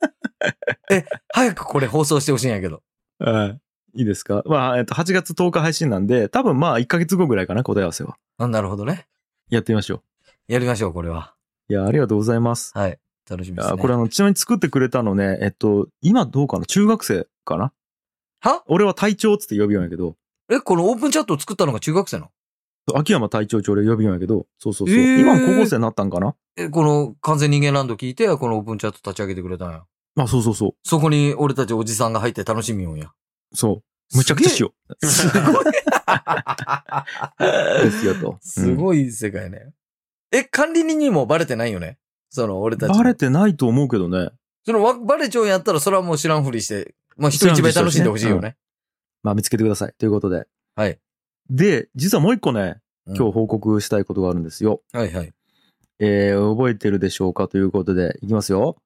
[0.94, 2.82] え、早くこれ放送してほしいんやけど。
[3.20, 3.62] はい。
[4.00, 4.44] いいですか？
[4.46, 8.18] まあ、えっと、8月10日配信なんで、多分まあ、1ヶ月後ぐらいかな、答え合わせは。
[8.38, 9.08] あなるほどね。
[9.50, 10.04] やってみましょ
[10.48, 11.36] やりましょう、これは。
[11.70, 11.74] う。
[11.74, 12.72] いや、ありがとうございます。
[12.78, 13.00] はい。
[13.30, 13.72] 楽しみいですね。
[13.76, 16.66] やこれあの、ちなみに作ってくれたのね、えっと、今どうかな？
[16.66, 17.72] 中学生かな？
[18.42, 18.64] は？
[18.68, 20.16] 俺は隊長っつって呼びようんやけど、
[20.52, 22.32] え、このオープンチャットを作ったのが中学生なの？
[22.98, 24.98] 秋山隊長って俺呼びようんやけど、そうそうそう。
[24.98, 26.36] えー今も高校生になったんかな？
[26.58, 29.84] え、この完全人間ランド聞いて、このオープンチャット立ち上げてくれたんや。
[30.18, 30.72] あ、そうそうそう。
[30.84, 33.12] そこに俺たちおじさんが入って楽しみよんや。
[33.54, 33.82] そ
[34.14, 34.18] う。
[34.18, 35.06] むちゃくちゃしよう。
[35.06, 35.66] すごい。
[37.84, 38.38] ですよと。
[38.42, 39.72] すごい世界ね。
[40.32, 41.98] え、管理人にもバレてないよね？
[42.30, 42.90] その、俺たち。
[42.90, 44.30] バレてないと思うけどね。
[44.66, 48.56] その、わバレちゃうんやったら、それはもう知らんふりして、まあ、人一倍楽しんでほしいよね。
[49.24, 49.94] まあ見つけてください。
[49.98, 50.48] ということで。
[50.76, 51.00] はい。
[51.50, 54.84] で、実はもう一個ね、うん今日報告したいことがあるんですよ。
[54.94, 55.34] はいはい。
[56.00, 58.78] えー、覚えてるでしょうかということで、いきますよ。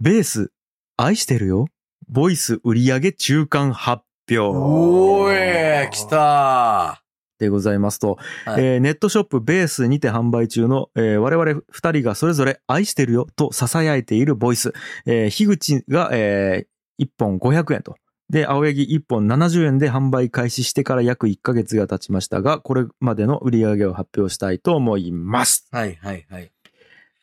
[0.00, 0.50] ベース、
[0.96, 1.68] 愛してるよ。
[2.08, 4.40] ボイス売上中間発表。
[4.40, 7.04] おーい、来た
[7.38, 14.72] でございますと、はいえーネットショップベースにて販売中の、えー我々二人がそれぞれ愛してるよと囁いているボイス。
[15.06, 16.66] えー樋口が、え
[17.00, 17.96] 1本500円と。
[18.30, 25.68] で、青柳1本70円で販売開始してから約1ヶ月が経ちましたが、これまでの売り上げを発表したいと思います。
[25.70, 26.50] はいはいはい。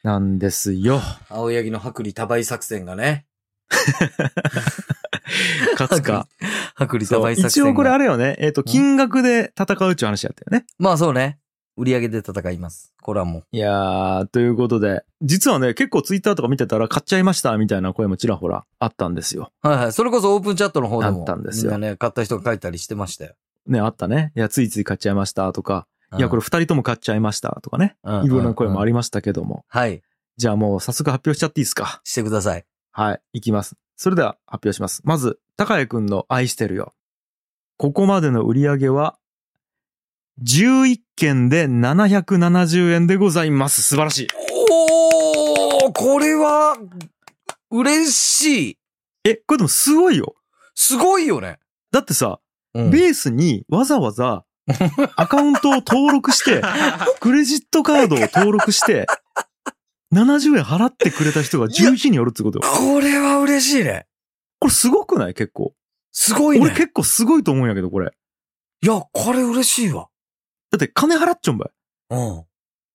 [0.03, 0.99] なんですよ。
[1.29, 3.25] 青柳の薄利多売作戦がね。
[5.77, 6.27] 勝つか。
[6.79, 7.69] 薄利多売作戦が。
[7.69, 8.35] 一応これあれよね。
[8.39, 10.65] えっ、と、金額で戦うっていう話やったよね。
[10.77, 11.39] まあそうね。
[11.77, 12.93] 売り上げで戦います。
[13.01, 13.43] これはもう。
[13.51, 19.51] いやー、ということで、実はね、結構ツイッターとか見てたら買っちゃいましたみたいな声もちらほらあったんですよ。
[19.61, 19.93] はいはい。
[19.93, 21.19] それこそオープンチャットの方でも。
[21.21, 23.33] あったんですよね、買った人が書いたりしてましたよ。
[23.67, 24.31] ね、あったね。
[24.35, 27.95] いや、ついつい買っちゃいましたとか、いや、これ二人とも買っちゃいましたとかね。
[28.03, 28.89] れいろんな声もあり。
[28.89, 29.63] りましたけども。
[29.69, 30.01] はい。
[30.37, 32.01] じゃあもう早速発表しちゃっていいですか？
[32.03, 32.65] してください。
[32.91, 33.75] はい、いきます。
[33.95, 35.01] それでは発表します。
[35.05, 36.93] まず、高谷くんの愛してるよ。
[37.77, 39.17] ここまでの売り上げは、
[40.43, 43.81] 11件で770円でございます。
[43.83, 44.27] 素晴らしい。
[44.71, 46.77] おーこれは、
[47.69, 48.77] 嬉しい。
[49.23, 50.35] え、これでもすごいよ。
[50.73, 51.59] すごいよね。
[51.91, 52.39] だってさ、
[52.73, 54.45] うんベースにわざわざ
[55.17, 56.61] アカウントを登録して、
[57.19, 59.05] クレジットカードを登録して、
[60.13, 62.65] 70円払ってくれた人が11人おるってことよ。
[62.73, 64.07] これは嬉しいね。
[64.59, 65.33] これすごくない？
[65.33, 65.73] 結構。
[66.13, 66.65] すごいね。
[66.65, 68.11] 俺結構すごいと思うんやけど、これ。
[68.83, 70.07] いや、これ嬉しいわ。
[70.71, 71.69] だって金払っちゃうんばい。
[72.11, 72.45] うん。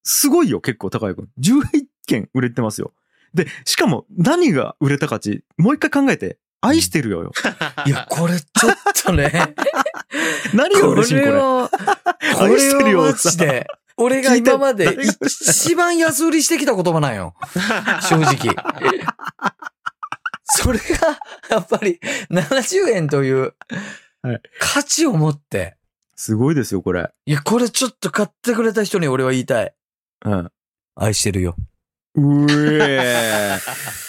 [0.03, 1.29] すごいよ、結構高井くん。
[1.41, 2.93] 11件売れてますよ。
[3.35, 7.33] で、しかも何が売れたかち、もう一回考えて、愛してるよよ。
[7.87, 9.55] いや、これちょっとね。
[10.55, 11.33] 何がこ嬉しいんこれ。
[11.33, 11.71] こ
[12.45, 17.35] 愛してるよマジで、俺が今まで一番安売りしてきた言葉なんよ。
[18.09, 18.55] 正直。
[20.45, 21.19] それが、
[21.51, 23.55] やっぱり、70円という
[24.23, 25.77] はい、価値を持って、
[26.17, 27.11] すごいですよ、これ。
[27.27, 29.75] いや、これちょっと買ってくれた人に俺は言いたい。
[30.25, 30.51] うん。
[30.95, 31.55] 愛してるよ。
[32.15, 33.59] うえー。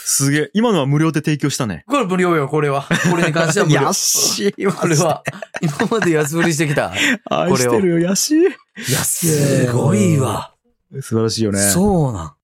[0.06, 0.52] すげえ。
[0.56, 1.84] 今のは無料で提供したね。
[1.86, 2.88] これ無料よ、これは。
[3.12, 3.82] これに関しては無料。
[3.82, 5.22] 安いわこれは、
[5.62, 6.94] 今まで安売りしてきた。
[7.30, 8.42] 愛してるよ、安い。
[8.42, 8.46] い
[8.92, 10.54] や、すごいわ。
[11.02, 11.60] 素晴らしいよね。
[11.60, 12.37] そうなん。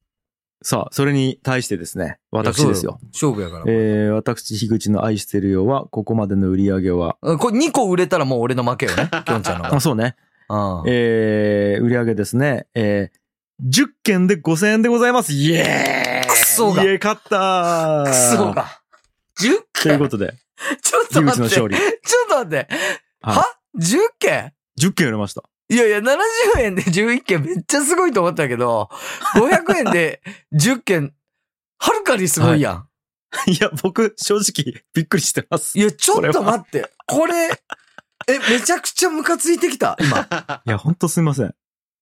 [0.64, 2.98] さあ、それに対してですね、私ですよ。
[3.12, 3.64] 勝負やから。
[3.68, 9.10] えー、私、樋口の愛してるよは、ここまでの売り上げは、うんこれ2個売れたらもう俺の負けよね。
[9.26, 9.80] きょんちゃんのあ、が。
[9.82, 10.16] そうね。
[10.50, 15.34] うんえー、売り上げですね、えー、10件で5000円でございます。
[15.34, 18.66] イエーイクソがイエーイ勝ったーくそが。
[19.40, 20.34] 10という件ことで、
[20.82, 21.56] ちょっと樋口の待って。
[21.56, 21.76] ちょ勝利。
[21.76, 21.80] っ
[22.30, 22.56] と待って。
[23.22, 23.46] はいは
[23.78, 25.44] ?10 件？10件売れました。
[25.74, 26.18] いやいや、70
[26.60, 28.90] 円で11件めっちゃすごいと思ったけど、
[29.36, 30.22] 500円で
[30.54, 31.14] 10件、
[31.80, 32.88] はるかにすごいやん。
[33.50, 35.78] いや、僕、正直、びっくりしてます。
[35.80, 36.92] い、や、ちょっと待って。
[37.08, 37.50] これ、
[38.28, 40.28] え、めちゃくちゃムカついてきた、今。
[40.64, 41.56] いや、ほんとすいません。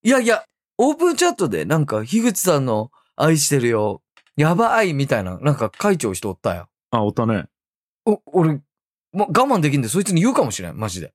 [0.04, 0.44] いやいや、
[0.78, 4.04] オープンチャットでなんか、樋口さんの愛してるよ、
[4.36, 6.68] やばいみたいな、なんか会長しておったよ。
[6.90, 7.46] あ、おったね。
[8.06, 8.62] お、俺、
[9.14, 11.14] もう我慢できんで、そいつに言うかもしれん、マジで。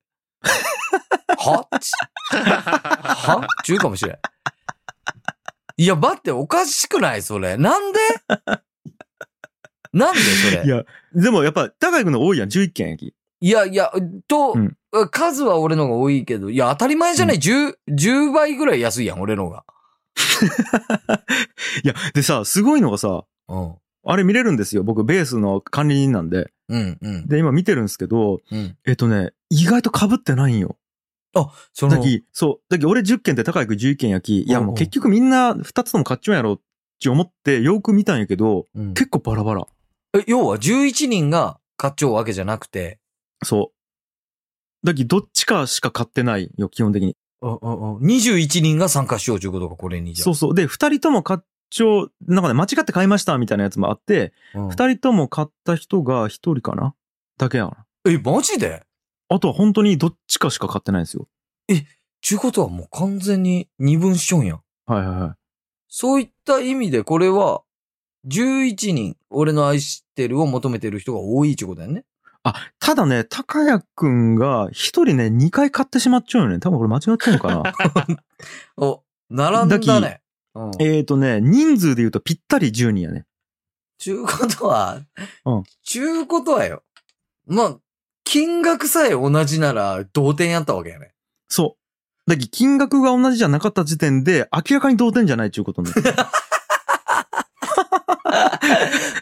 [1.50, 1.68] は？
[1.80, 1.90] ち
[2.32, 3.46] は？
[3.64, 4.18] ち言うかもしれん。
[5.78, 7.22] いや、待って、おかしくない？
[7.22, 7.56] それ。
[7.56, 7.98] なんで？
[9.92, 10.64] なんでそれ？
[10.64, 13.14] いや、でもやっぱ、高井君の多いやん、11件やき。
[13.40, 13.92] いやいや、
[14.28, 14.76] と、うん
[15.10, 19.64] 数は俺の方が多いけど、いや、当たり前じゃない、10、10倍ぐらい安いやん、俺の方が。
[21.84, 23.74] いや、でさ、すごいのがさ、うん。
[24.06, 24.84] あれ見れるんですよ。
[24.84, 26.50] 僕、ベースの管理人なんで。
[26.68, 27.26] うん、うん。
[27.26, 28.76] で、今見てるんですけど、うん。
[28.86, 30.78] えっとね、意外と被ってないんよ。
[31.72, 32.64] その、だき、そう。
[32.68, 36.60] だき、俺10件って高井君11件やき、いや、もう結局みんな2つとも買っちゃうんやろっ
[37.00, 39.66] て思って、よく見たんやけど、うん結構バラバラ。
[40.14, 42.98] え要は11人が買っちゃうわけじゃなくて、
[43.44, 43.72] そ
[44.82, 44.86] う。
[44.86, 47.16] だき、どっちかしか買ってないよ、基本的に。
[47.42, 50.54] 21人が参加しようということか、これにじゃそうそう。
[50.54, 54.68] で、2人とも買っちゃう、なんかね、間違って買いましたみたいなやつもあって、うん。
[54.68, 56.94] 2人とも買った人が1人かな
[57.38, 57.86] だけやな。
[58.10, 58.84] え、マジで？
[59.28, 61.28] あとは本当にどっちかしか買ってないんですよ。
[62.20, 64.60] ちゅうことはもう完全に二分しちょんやん。
[64.86, 65.30] はいはいはい。
[65.88, 67.62] そういった意味でこれは、
[68.26, 72.04] 11人、俺の愛してるを求めてる人が多いってことだよね。
[72.42, 76.58] あ、ただね、高谷くんが一人ね、2回買ってしまっちゃうよね。
[76.58, 77.72] 多分これ間違ってんのかな
[78.84, 80.20] お、並んだね。
[80.54, 80.70] うん。
[80.80, 83.26] えーとね、人数で言うとぴったり10人やね。
[83.98, 85.00] ちゅうことは、
[85.44, 86.82] うんちゅうことはよ。
[87.46, 87.80] まあ、
[88.36, 91.14] 金額さえ同じなら同点やったわけやね。
[91.48, 91.78] そ
[92.26, 96.14] だけど金額が同じじゃなかった時点で、明らかに同点じゃないっていうことになってる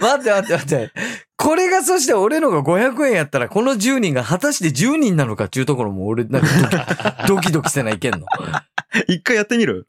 [0.01, 0.91] 待って待って待って。
[1.37, 8.27] これがそして俺のが500円やったら、この10人が果たして10人なのかっていうところも俺、なんかドキドキドキせないけんの。
[9.07, 9.87] 一回やってみる？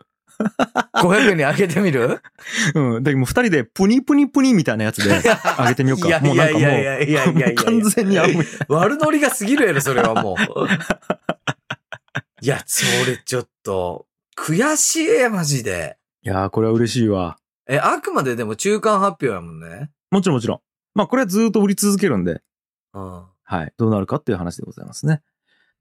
[0.96, 2.22] 500円に上げてみる？
[2.76, 3.04] うん。
[3.04, 5.22] だけどもう二人でプニプニプニみたいなやつで
[5.58, 6.08] あげてみようか。
[6.08, 8.28] いやもうなんかもう、いやいやいやいやいやいや完全にあう。
[8.74, 10.38] 悪ノリが過ぎるやろ、それはもう。
[12.42, 14.06] いや、それちょっと、
[14.38, 15.98] 悔しいや、マジで。
[16.24, 17.38] いやー、これは嬉しいわ。
[17.68, 19.90] え、あくまででも中間発表やもんね。
[20.12, 20.60] もちろんもちろん。
[20.94, 22.42] まあこれはずーっと売り続けるんで、
[22.94, 23.24] うん。
[23.44, 23.74] はい。
[23.78, 25.22] どうなるかっていう話でございますね。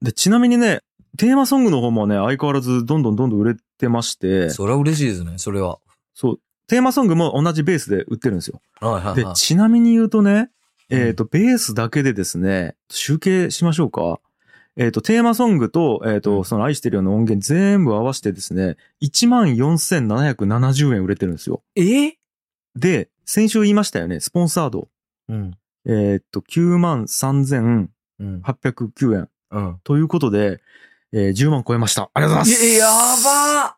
[0.03, 0.81] で、ちなみにね、
[1.16, 5.79] テーマソングの方もね、相変わらずどんどんどんどん売れてまして、それは嬉しいですね、それは。
[6.14, 8.61] そう、テーマソングも同じベースで売ってるんですよ。
[8.81, 9.35] ではいはいは、い。
[9.35, 10.50] ちなみに言うとね、
[10.90, 14.20] うんえっ、と、ベースだけでですね、集計しましょうか。
[14.77, 21.62] えっ、と、テーマソングと、えっ、と、うんその愛してるような音源全部合わせてですね、14,770円売れてるんですよ。
[21.77, 22.16] え？
[22.77, 24.88] で、先週言いましたよね、スポンサード。
[25.29, 25.57] うん。
[25.87, 29.14] えっ、と、93,809うん。
[29.14, 29.29] 円。
[29.50, 29.81] うん。
[29.85, 30.61] ということで、
[31.14, 32.11] えー10万超えました。
[32.12, 32.66] ありがとうございます。
[32.66, 33.77] え、やば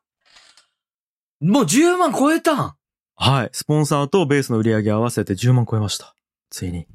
[1.42, 2.74] ーもう10万超えたん？
[3.14, 3.50] はい。
[3.52, 6.14] スポンサーとベースの売り上げ合わせて10万超えました。
[6.50, 6.86] ついに。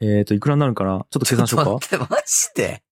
[0.00, 1.06] えっ、と、いくらになるかな？
[1.10, 1.70] ちょっと計算しようか。
[1.74, 2.14] 待って、マジ
[2.56, 2.82] で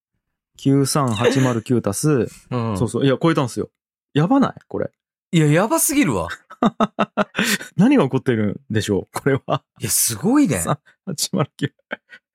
[0.60, 3.06] ？93809足す、うんそうそう。
[3.06, 3.70] いや、超えたんですよ。
[4.12, 4.54] やばない？
[4.68, 4.90] これ。
[5.32, 6.28] いや、やばすぎるわ。
[7.76, 9.18] 何が起こってるんでしょう？
[9.18, 9.64] これは。
[9.80, 10.58] いや、すごいね。
[10.60, 11.72] さ809。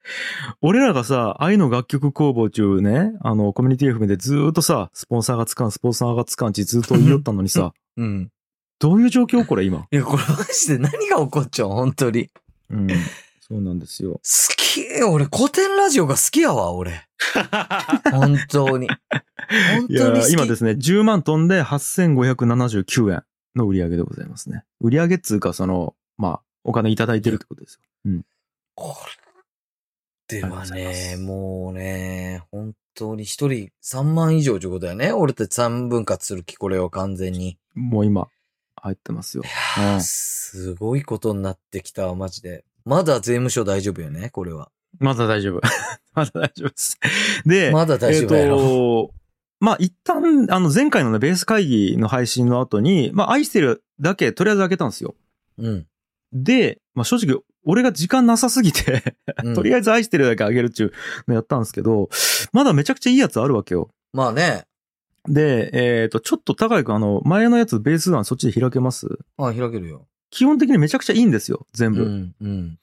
[0.61, 8.31] 俺らがさ、愛の楽曲工房中ね、あの、コミュニティ FM でずーっとさ、スポンサーがつかん、スポンサーがつかんちずっと言いよったのにさ、 うん。
[8.79, 9.87] どういう状況これ今？
[9.91, 11.69] いや、これマジで何が起こっちゃう？
[11.69, 12.29] 本当に。
[12.69, 12.87] うん。
[13.39, 14.13] そうなんですよ。
[14.13, 14.19] 好
[14.57, 14.81] き。
[15.03, 17.07] 俺、古典ラジオが好きやわ、俺。
[18.11, 18.87] 本当に。
[18.87, 20.31] 本当に。
[20.31, 23.23] 今ですね、10万トンで8579円
[23.55, 24.63] の売り上げでございますね。
[24.81, 28.21] 売り上げっつうか、その、まあ、お金いただいてるってことですよ。
[28.73, 29.24] これ
[30.27, 35.11] ではね、すもうね、本当に一人3万以上ということだよね。
[35.11, 37.59] 俺たち3分割する気、これを完全に。
[37.75, 38.27] もう今、
[38.75, 39.43] 入ってますよ。
[39.77, 42.65] うんすごいことになってきたわ、マジで。
[42.85, 44.71] まだ税務署大丈夫よね、これは。
[44.99, 45.61] まだ大丈夫。
[46.13, 46.99] まだ大丈夫です。
[47.45, 48.57] で、まだ大丈夫やろ。
[48.57, 49.11] と、
[49.59, 55.15] まあ、一旦、あの、前回のね、ベース会議の配信の後に、まあ、愛してるだけ、とりあえず開けたんですよ。
[55.57, 55.87] うん。
[56.33, 59.03] で、まあ、正直、俺が時間なさすぎて、
[59.43, 60.93] うんとりあえず愛してるだけあげるっていう
[61.27, 62.09] のやったんですけど、
[62.53, 63.89] まだめちゃくちゃいいやつあるわけよ。
[64.13, 64.65] まあね。
[65.27, 69.07] で、えっ、と、ちょっと高井くん、あの、前のやつ、ベース欄そっちで開けます？
[69.37, 70.07] あ、開けるよ。
[70.29, 72.03] 基本的にめちゃくちゃいいんですよ、全部。
[72.03, 72.35] うん。
[72.39, 72.77] うん。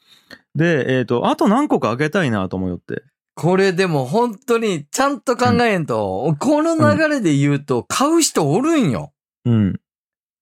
[0.54, 3.02] で、えっ、と、あと何個か開けたいなと思いよって。
[3.34, 9.12] これでも本当にちゃんと考えんと、この流れで言うと買う人おるんよ。
[9.44, 9.80] うん。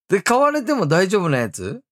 [0.08, 1.82] で、買われても大丈夫なやつ？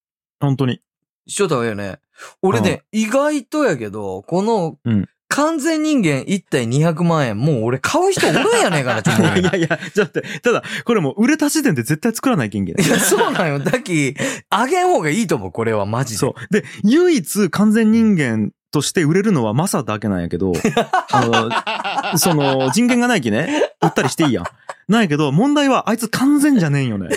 [0.41, 0.81] 本当に。
[1.27, 2.01] しとった方がいいよね。
[2.43, 12.81] 俺ね、意外とやけど、このうん、完全人間1体200万円、もう俺買う人おるんやねえかなって思うよいやいや、ちょっとただ、これもう売れた時点で絶対作らないけんけん。
[12.81, 13.59] いや、そうなんよ。
[13.59, 14.17] だき、
[14.51, 16.19] あげん方がいいと思う、これはマジで。
[16.19, 16.53] そう。
[16.53, 20.53] で、唯一完全人間として売れるのはマサだけなんやけど、
[21.13, 24.45] あの、その、人権がないきね、売ったりしていいやん。
[24.89, 27.11] なんやけど、問題はあいつ完全じゃねえんよね。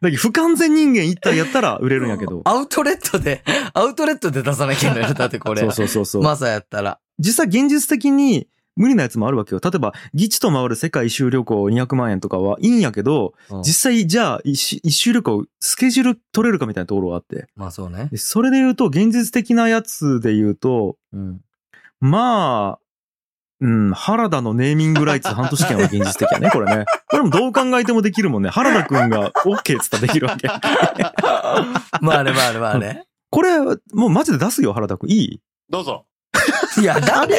[0.00, 2.42] だけど不完全人間一体やったら売れるんやけど。
[2.46, 3.42] アウトレットで、
[3.74, 5.14] アウトレットで出さなきゃいけないよ。
[5.18, 5.60] だってこれ。
[5.62, 6.22] そうそうそうそう。
[6.22, 6.98] マサやったら。
[7.18, 9.60] 実際現実的に無理なやつもあるわけよ。
[9.62, 17.48] 例えば、ギチと回る世界一周旅行200万円とかはいいんやけど、うん実際じゃあ一周旅行スケジュール取れるかみたいなところがあって。
[17.56, 18.08] まあそうね。
[18.12, 21.40] でそれで言うと、現実的なやつで言うと、うん。
[22.00, 22.87] まあ、
[23.60, 26.84] うん、原田のネーミングライツ半年券は現実的やね、 これね。
[27.10, 28.50] これもどう考えてもできるもんね。
[28.50, 30.46] 原田くんが OK っつったらできるわけ。
[32.00, 33.06] まあね、まあね、まあね。
[33.30, 33.74] これ、も
[34.06, 35.10] うマジで出すよ、原田くん。
[35.10, 35.40] いい？
[35.68, 36.06] どうぞ。
[36.80, 37.36] いや、なんで、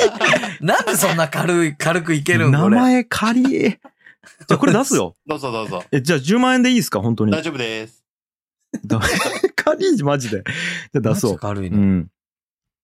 [0.59, 2.77] なんでそんな軽い、軽くいけるん名これ？
[2.77, 3.43] 前仮。
[3.43, 5.15] じゃあこれ出すよ。
[5.25, 5.83] どうぞどうぞ。
[5.91, 7.31] え、じゃあ10万円でいいですか本当に？
[7.31, 8.03] 大丈夫です。
[8.85, 8.99] だ
[9.55, 10.43] 仮マジで。
[10.93, 11.31] じゃあ出そう。
[11.31, 11.77] マジ軽いうね。
[11.77, 12.07] ん。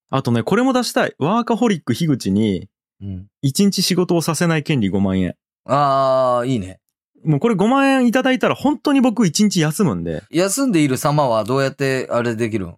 [0.10, 1.16] あとね、これも出したい。
[1.20, 2.70] ワーカホリック樋口に、
[3.02, 3.28] うん。
[3.44, 5.36] 1日仕事をさせない権利5万円。
[5.66, 6.80] ああ、いいね。
[7.24, 10.24] もうこれ5万円いただいたら本当に僕1日休むんで。
[10.30, 12.76] 休んでいる様はどうやってあれできるん？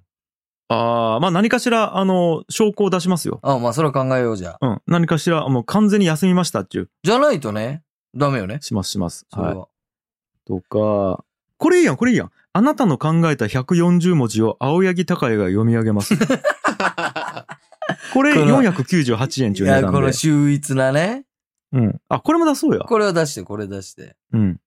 [0.70, 3.40] ああ、まあ何かしら、あの、証拠を出しますよ。
[3.42, 4.68] ああまあそれは考えようじゃあ。
[4.68, 4.82] うん。
[4.88, 6.90] 何かしら、もう完全に休みましたっていう。
[7.04, 7.84] じゃないとね、
[8.16, 8.60] ダメよね。
[8.62, 9.26] しますします。
[9.32, 9.44] はい。
[9.46, 9.68] それは。
[10.46, 11.24] とか、
[11.58, 12.32] これいいやん、これいいやん。
[12.54, 16.16] あなたの考えた140文字を青柳高也が読み上げます。
[18.18, 19.88] これこの498円いや、中値段で。
[19.88, 21.26] この秀逸なね。
[21.72, 22.02] うん。
[22.10, 22.80] あ、これも出そうや。
[22.82, 24.16] これは出して、これ出して。
[24.34, 24.60] うん。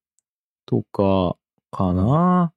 [0.65, 1.35] とか、
[1.71, 2.53] かな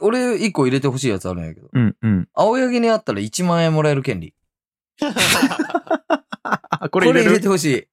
[0.00, 1.68] 俺、一個入れてほしいやつあるんやけど。
[1.72, 2.28] うんうん。
[2.34, 4.34] 青柳にあったら1万円もらえる権利。
[6.42, 7.88] あ、ここれ入れれ入れるてほしい。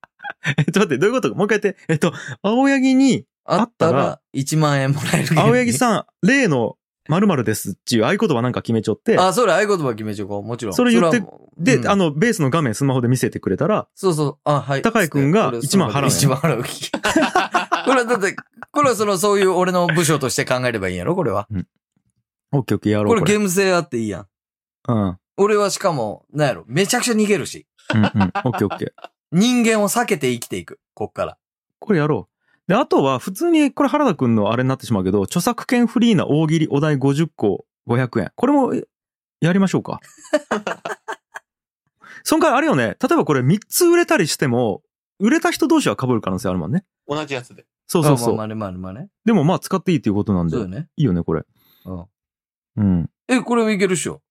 [0.57, 1.33] えっと、待って、どういうこと？
[1.33, 1.81] もう一回言って。
[1.87, 5.41] えっと、青柳に、あったあったら1万円もらえる権利。
[5.41, 6.77] 青柳さん、例の
[7.09, 10.43] 〇〇ですっていう合言葉なんか決めちゃって、あ、それ合言葉決めちゃおう。
[10.43, 10.73] もちろん。
[10.73, 11.25] それ言っては
[11.57, 14.37] で、うんあの、ベースの画面スマホで見せてくれたら、そうそう。
[14.45, 14.81] あ、はい。
[14.81, 16.63] 高井くんがこれ1万払うの1万払う。
[17.85, 18.35] これはだって、
[18.71, 21.15] これはその、そういう俺の部署として考えればいいんやろ？
[21.15, 21.47] これは。
[22.51, 23.07] オッケーオッケーやろう。
[23.07, 24.27] これゲーム性あっていいやん。
[24.87, 25.03] うん。
[25.03, 27.65] うん俺はしかも、なんやろ、めちゃくちゃ逃げるし。
[27.93, 28.03] うん。
[28.03, 28.11] オッ
[28.57, 28.91] ケーオッケー。
[29.31, 30.79] 人間を避けて生きていく。
[30.93, 31.37] こっから。
[31.79, 32.32] これやろう。
[32.68, 38.32] で、あとは、普通に、これ原田くんのあれになってしまうけど、著作権フリーな大喜利お題50個500円。
[38.36, 38.84] これも、え
[39.41, 39.99] やりましょうか？
[42.24, 44.82] そんかいあれよね、例えばこれ3つ売れたりしても、
[45.20, 46.86] 売れた人同士は被る可能性あるもんね。
[47.07, 47.66] 同じやつで。
[47.88, 48.36] そうそうそう。
[48.38, 49.09] まあまあまあまあね。
[49.26, 50.88] でもまあ使っていいっていうことなんでそう、よね。
[50.95, 51.43] いいよね、これ。
[51.86, 52.05] うん。
[52.78, 53.09] うん。
[53.28, 54.22] え、これもいけるっしょ。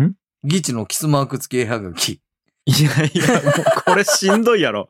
[0.00, 0.14] ん？
[0.44, 2.22] ギチのキスマーク付き絵はがき。
[2.68, 4.88] いやいや、もうこれしんどいやろ。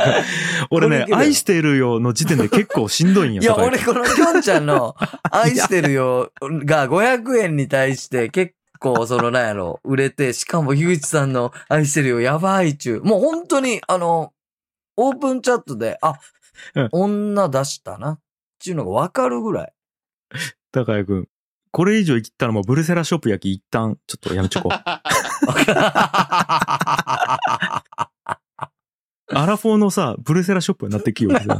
[0.70, 3.42] 俺ね愛してるよの時点で結構しんどいんよ。
[3.42, 4.94] いや、俺このきょんちゃんの
[5.32, 13.02] 愛してるよが500円に対して結構そのなんやろ、売れて、しかも樋口さんの愛してるよやばいちゅう。
[13.02, 14.34] もう本当にあの、
[14.96, 16.14] オープンチャットで、あ、
[16.74, 18.20] うん女出したなっ
[18.62, 19.72] ていうのがわかるぐらい。
[20.70, 21.28] 高井君。
[21.70, 24.72] これ以上生きたらもうブルセラショップ焼き一旦ちょっとやめちょこう。
[29.28, 31.34] アラフォーのさ、ブルセラショップになってきよう。
[31.34, 31.44] さ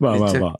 [0.00, 0.56] まあまあまあ。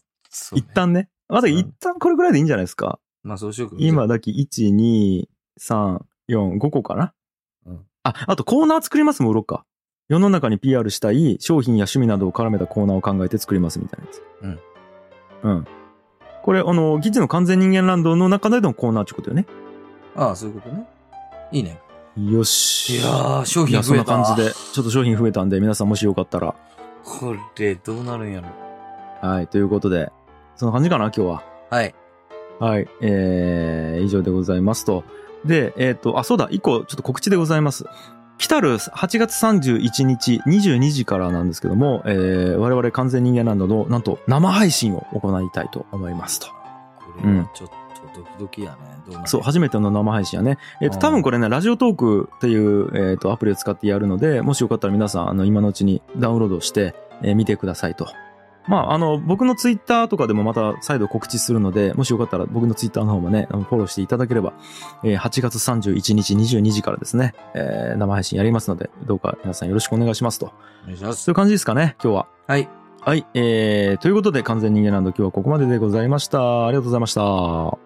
[0.54, 0.62] 一。
[0.62, 1.08] 旦ね。
[1.28, 3.00] まだうん一旦これぐらいでいいんじゃないですか。
[3.22, 3.76] まあそうしようか。
[3.78, 5.24] 今だけ1、2、
[5.60, 7.14] 3、4、5個かな。
[7.66, 9.64] うんあ、あとコーナー作りますも売ろうか。
[10.08, 14.22] 世の中に PR したい商品や趣味などを絡めたコーナーを考えて作りますみたいなやつ。
[14.42, 14.60] うん。
[15.42, 15.66] うん。
[16.48, 19.44] これ、あの、ギチの完全人間ランドの中でのコーナーってことよね。
[20.16, 20.88] ああ、そういうことね。
[21.52, 21.78] いいね。
[22.16, 22.96] よし。
[22.96, 24.16] いやー、商いや、そん品増えた。
[24.16, 26.54] な感じで、ちょっと商品増えたんで、皆さんもしよかったら。
[27.04, 28.48] これ、どうなるんやろ。
[29.28, 30.10] はい、ということで、
[30.56, 31.42] そんな感じかな、今日は。
[31.68, 31.94] はい。
[32.58, 35.04] はい、えー、以上でございますと。
[35.44, 37.84] で、えっ、と、あ、そうだ、一個、ちょっと告知でございます。
[38.38, 46.46] 来たる8月31日22時からなんですけども、えー、我々完全人間ランドの、なんと、生配信を行いたいと思いますと。
[46.46, 46.52] こ
[47.24, 47.78] れはちょっと
[48.14, 49.26] ドキドキやね。
[49.26, 50.58] そう、初めての生配信やね。
[50.80, 58.06] えっ、と、うん多分これね、ラジオトークっていう、えっ、と、アプリを使ってやるので、もしよかったら皆さん、あの、今のうちにダウンロードして、えー見てくださいと。
[58.68, 64.52] まあ、あの、僕のツイッターとかでもまた再度告知するので、もしよかったら僕のツイッターの方もね、フォローしていただければ、
[65.02, 70.52] えー8月31日22時からですね、えー生配信やりますので、どうか皆さんよろしくお願いしますと。
[70.82, 72.28] お願いしますそういう感じですかね、今日は。
[72.46, 72.68] はい。
[73.00, 76.66] はい、えー、ということで、完全人間ランド今日はここまででございました。
[76.66, 77.78] ありがとうございました。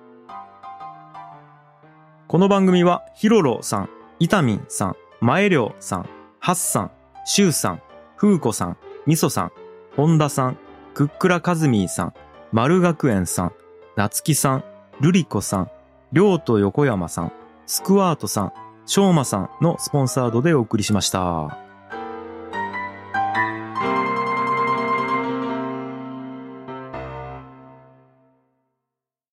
[2.26, 6.08] この番組は、ヒロロさん、イタミンさん、マエリョウさん、
[6.40, 6.90] ハッさん、
[7.24, 7.82] シュウさん、
[8.16, 8.76] フーコさん、
[9.06, 9.52] ミソさん、
[9.96, 10.58] ホンダさん、
[10.94, 12.14] クックラカズミーさん、
[12.52, 13.52] 丸学園さん、
[13.96, 14.64] ナツキさん、
[15.00, 15.70] ルリコさん、
[16.12, 17.32] りょうと横山さん、
[17.66, 18.52] スクワートさん、
[18.84, 21.61] しょうまさんのスポンサードでお送りしました。